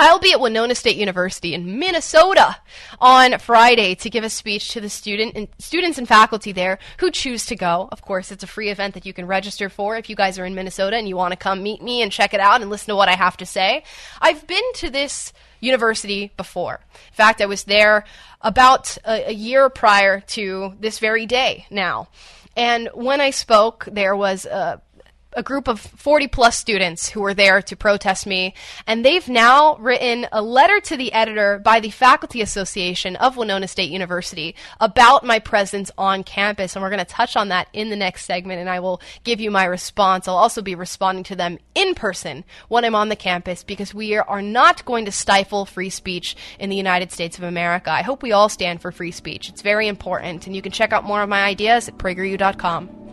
[0.00, 2.56] I'll be at Winona State University in Minnesota
[3.00, 7.10] on Friday to give a speech to the student and students and faculty there who
[7.10, 7.88] choose to go.
[7.90, 10.46] Of course, it's a free event that you can register for if you guys are
[10.46, 12.92] in Minnesota and you want to come meet me and check it out and listen
[12.92, 13.82] to what I have to say.
[14.20, 16.78] I've been to this university before.
[17.08, 18.04] In fact, I was there
[18.40, 22.06] about a, a year prior to this very day now.
[22.56, 24.80] And when I spoke, there was a
[25.38, 28.54] a group of 40 plus students who were there to protest me,
[28.88, 33.68] and they've now written a letter to the editor by the Faculty Association of Winona
[33.68, 37.88] State University about my presence on campus, and we're going to touch on that in
[37.88, 40.26] the next segment, and I will give you my response.
[40.26, 44.16] I'll also be responding to them in person when I'm on the campus because we
[44.16, 47.92] are not going to stifle free speech in the United States of America.
[47.92, 49.48] I hope we all stand for free speech.
[49.48, 53.07] It's very important, and you can check out more of my ideas at prageru.com.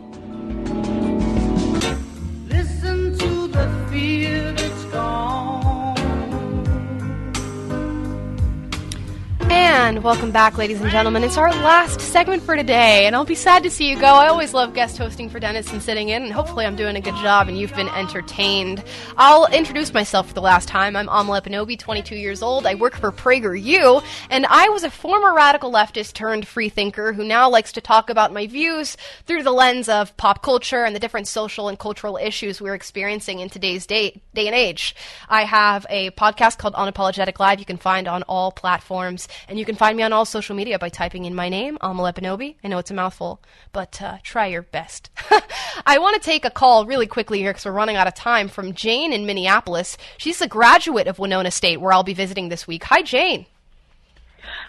[9.86, 11.22] And welcome back, ladies and gentlemen.
[11.22, 14.06] It's our last segment for today, and I'll be sad to see you go.
[14.06, 17.00] I always love guest hosting for Dennis and sitting in, and hopefully I'm doing a
[17.00, 18.82] good job and you've been entertained.
[19.16, 20.96] I'll introduce myself for the last time.
[20.96, 22.66] I'm Amala Ekpunobi, 22 years old.
[22.66, 27.48] I work for PragerU, and I was a former radical leftist turned freethinker who now
[27.48, 31.28] likes to talk about my views through the lens of pop culture and the different
[31.28, 34.96] social and cultural issues we're experiencing in today's day, day and age.
[35.28, 39.64] I have a podcast called Unapologetic Live you can find on all platforms, and you
[39.64, 42.56] can find me on all social media by typing in my name, Amala Ekpunobi.
[42.64, 43.40] I know it's a mouthful,
[43.72, 45.10] but uh, try your best.
[45.86, 48.48] I want to take a call really quickly here because we're running out of time
[48.48, 49.96] from Jane in Minneapolis.
[50.18, 52.84] She's a graduate of Winona State, where I'll be visiting this week.
[52.84, 53.46] Hi, Jane.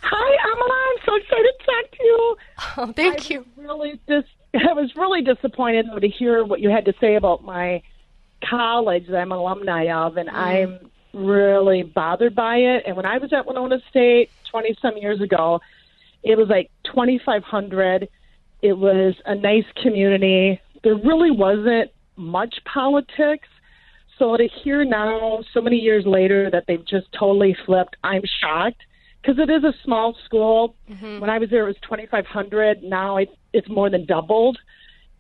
[0.03, 0.91] Hi, Amala.
[0.91, 2.38] I'm so excited to talk to you.
[2.77, 3.39] Oh, thank I you.
[3.39, 4.23] Was really dis-
[4.69, 7.81] I was really disappointed though to hear what you had to say about my
[8.47, 10.34] college that I'm an alumni of, and Mm.
[10.34, 12.84] I'm really bothered by it.
[12.85, 15.60] And when I was at Winona State 20 some years ago,
[16.24, 18.07] it was like 2,500.
[18.61, 20.60] It was a nice community.
[20.84, 23.48] There really wasn't much politics.
[24.18, 28.82] So to hear now, so many years later, that they've just totally flipped, I'm shocked
[29.22, 30.76] because it is a small school.
[30.90, 31.19] Mm-hmm.
[31.19, 32.84] When I was there, it was 2,500.
[32.84, 34.57] Now it's it's more than doubled,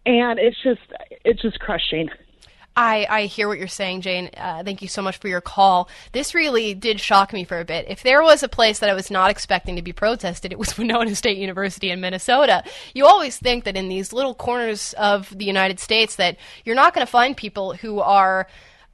[0.05, 0.81] and it's just
[1.25, 2.09] it's just crushing.
[2.77, 4.29] I, I hear what you're saying, Jane.
[4.37, 5.89] Uh, thank you so much for your call.
[6.11, 7.85] This really did shock me for a bit.
[7.89, 10.77] If there was a place that I was not expecting to be protested, it was
[10.77, 12.63] Winona State University in Minnesota.
[12.93, 16.93] You always think that in these little corners of the United States that you're not
[16.93, 18.47] going to find people who are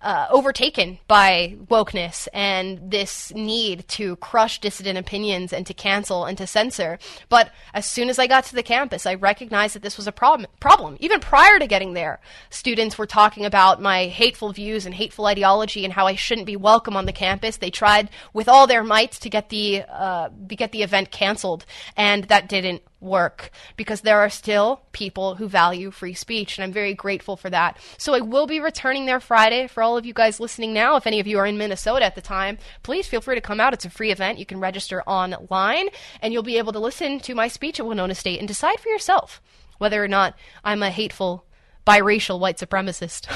[0.04, 6.38] uh, overtaken by wokeness and this need to crush dissident opinions and to cancel and
[6.38, 7.00] to censor.
[7.30, 10.12] But as soon as I got to the campus, I recognized that this was a
[10.12, 10.50] problem.
[10.60, 10.98] Problem.
[11.00, 12.20] Even prior to getting there,
[12.50, 16.58] students were talking about my hateful views and hateful ideology and how I shouldn't be
[16.58, 17.58] welcome on the campus.
[17.58, 21.66] They tried with all their might to get the uh, to get the event canceled,
[21.96, 26.72] and that didn't work because there are still people who value free speech, and I'm
[26.72, 27.78] very grateful for that.
[27.98, 29.68] So I will be returning there Friday.
[29.68, 32.16] For all of you guys listening now, if any of you are in Minnesota at
[32.16, 33.74] the time, please feel free to come out.
[33.74, 34.40] It's a free event.
[34.40, 35.90] You can register online,
[36.22, 38.90] and you'll be able to listen to my speech at Winona State and decide for
[38.90, 39.42] yourself
[39.78, 41.46] whether or not I'm a hateful
[41.86, 43.28] biracial white supremacist,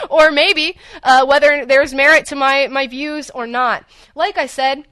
[0.10, 3.84] or maybe uh, whether there's merit to my, my views or not.
[4.14, 4.86] Like I said,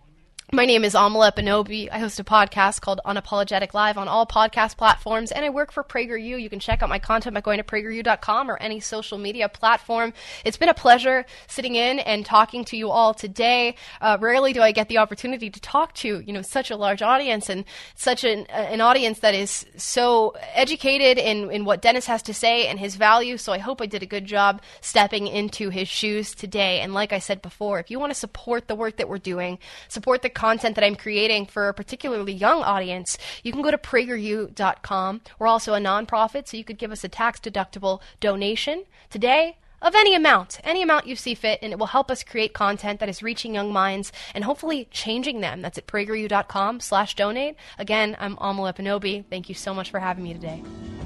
[0.50, 1.90] my name is Amala Ekpunobi.
[1.92, 5.84] I host a podcast called Unapologetic Live on all podcast platforms, and I work for
[5.84, 6.40] PragerU.
[6.40, 10.14] You can check out my content by going to prageru.com or any social media platform.
[10.46, 13.74] It's been a pleasure sitting in and talking to you all today.
[14.00, 17.02] Uh, rarely do I get the opportunity to talk to you know such a large
[17.02, 22.06] audience and such an, uh, an audience that is so educated in, in what Dennis
[22.06, 23.42] has to say and his values.
[23.42, 26.80] So I hope I did a good job stepping into his shoes today.
[26.80, 29.58] And like I said before, if you want to support the work that we're doing,
[29.88, 33.76] support the content that I'm creating for a particularly young audience, you can go to
[33.76, 35.20] prageru.com.
[35.38, 39.94] We're also a nonprofit, so you could give us a tax deductible donation today of
[39.94, 43.08] any amount, any amount you see fit, and it will help us create content that
[43.08, 45.60] is reaching young minds and hopefully changing them.
[45.60, 47.56] That's at prageru.com slash donate.
[47.78, 49.24] Again, I'm Amala Ekpunobi.
[49.28, 50.62] Thank you so much for having me today.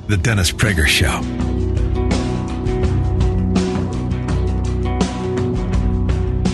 [0.08, 1.61] The Dennis Prager Show.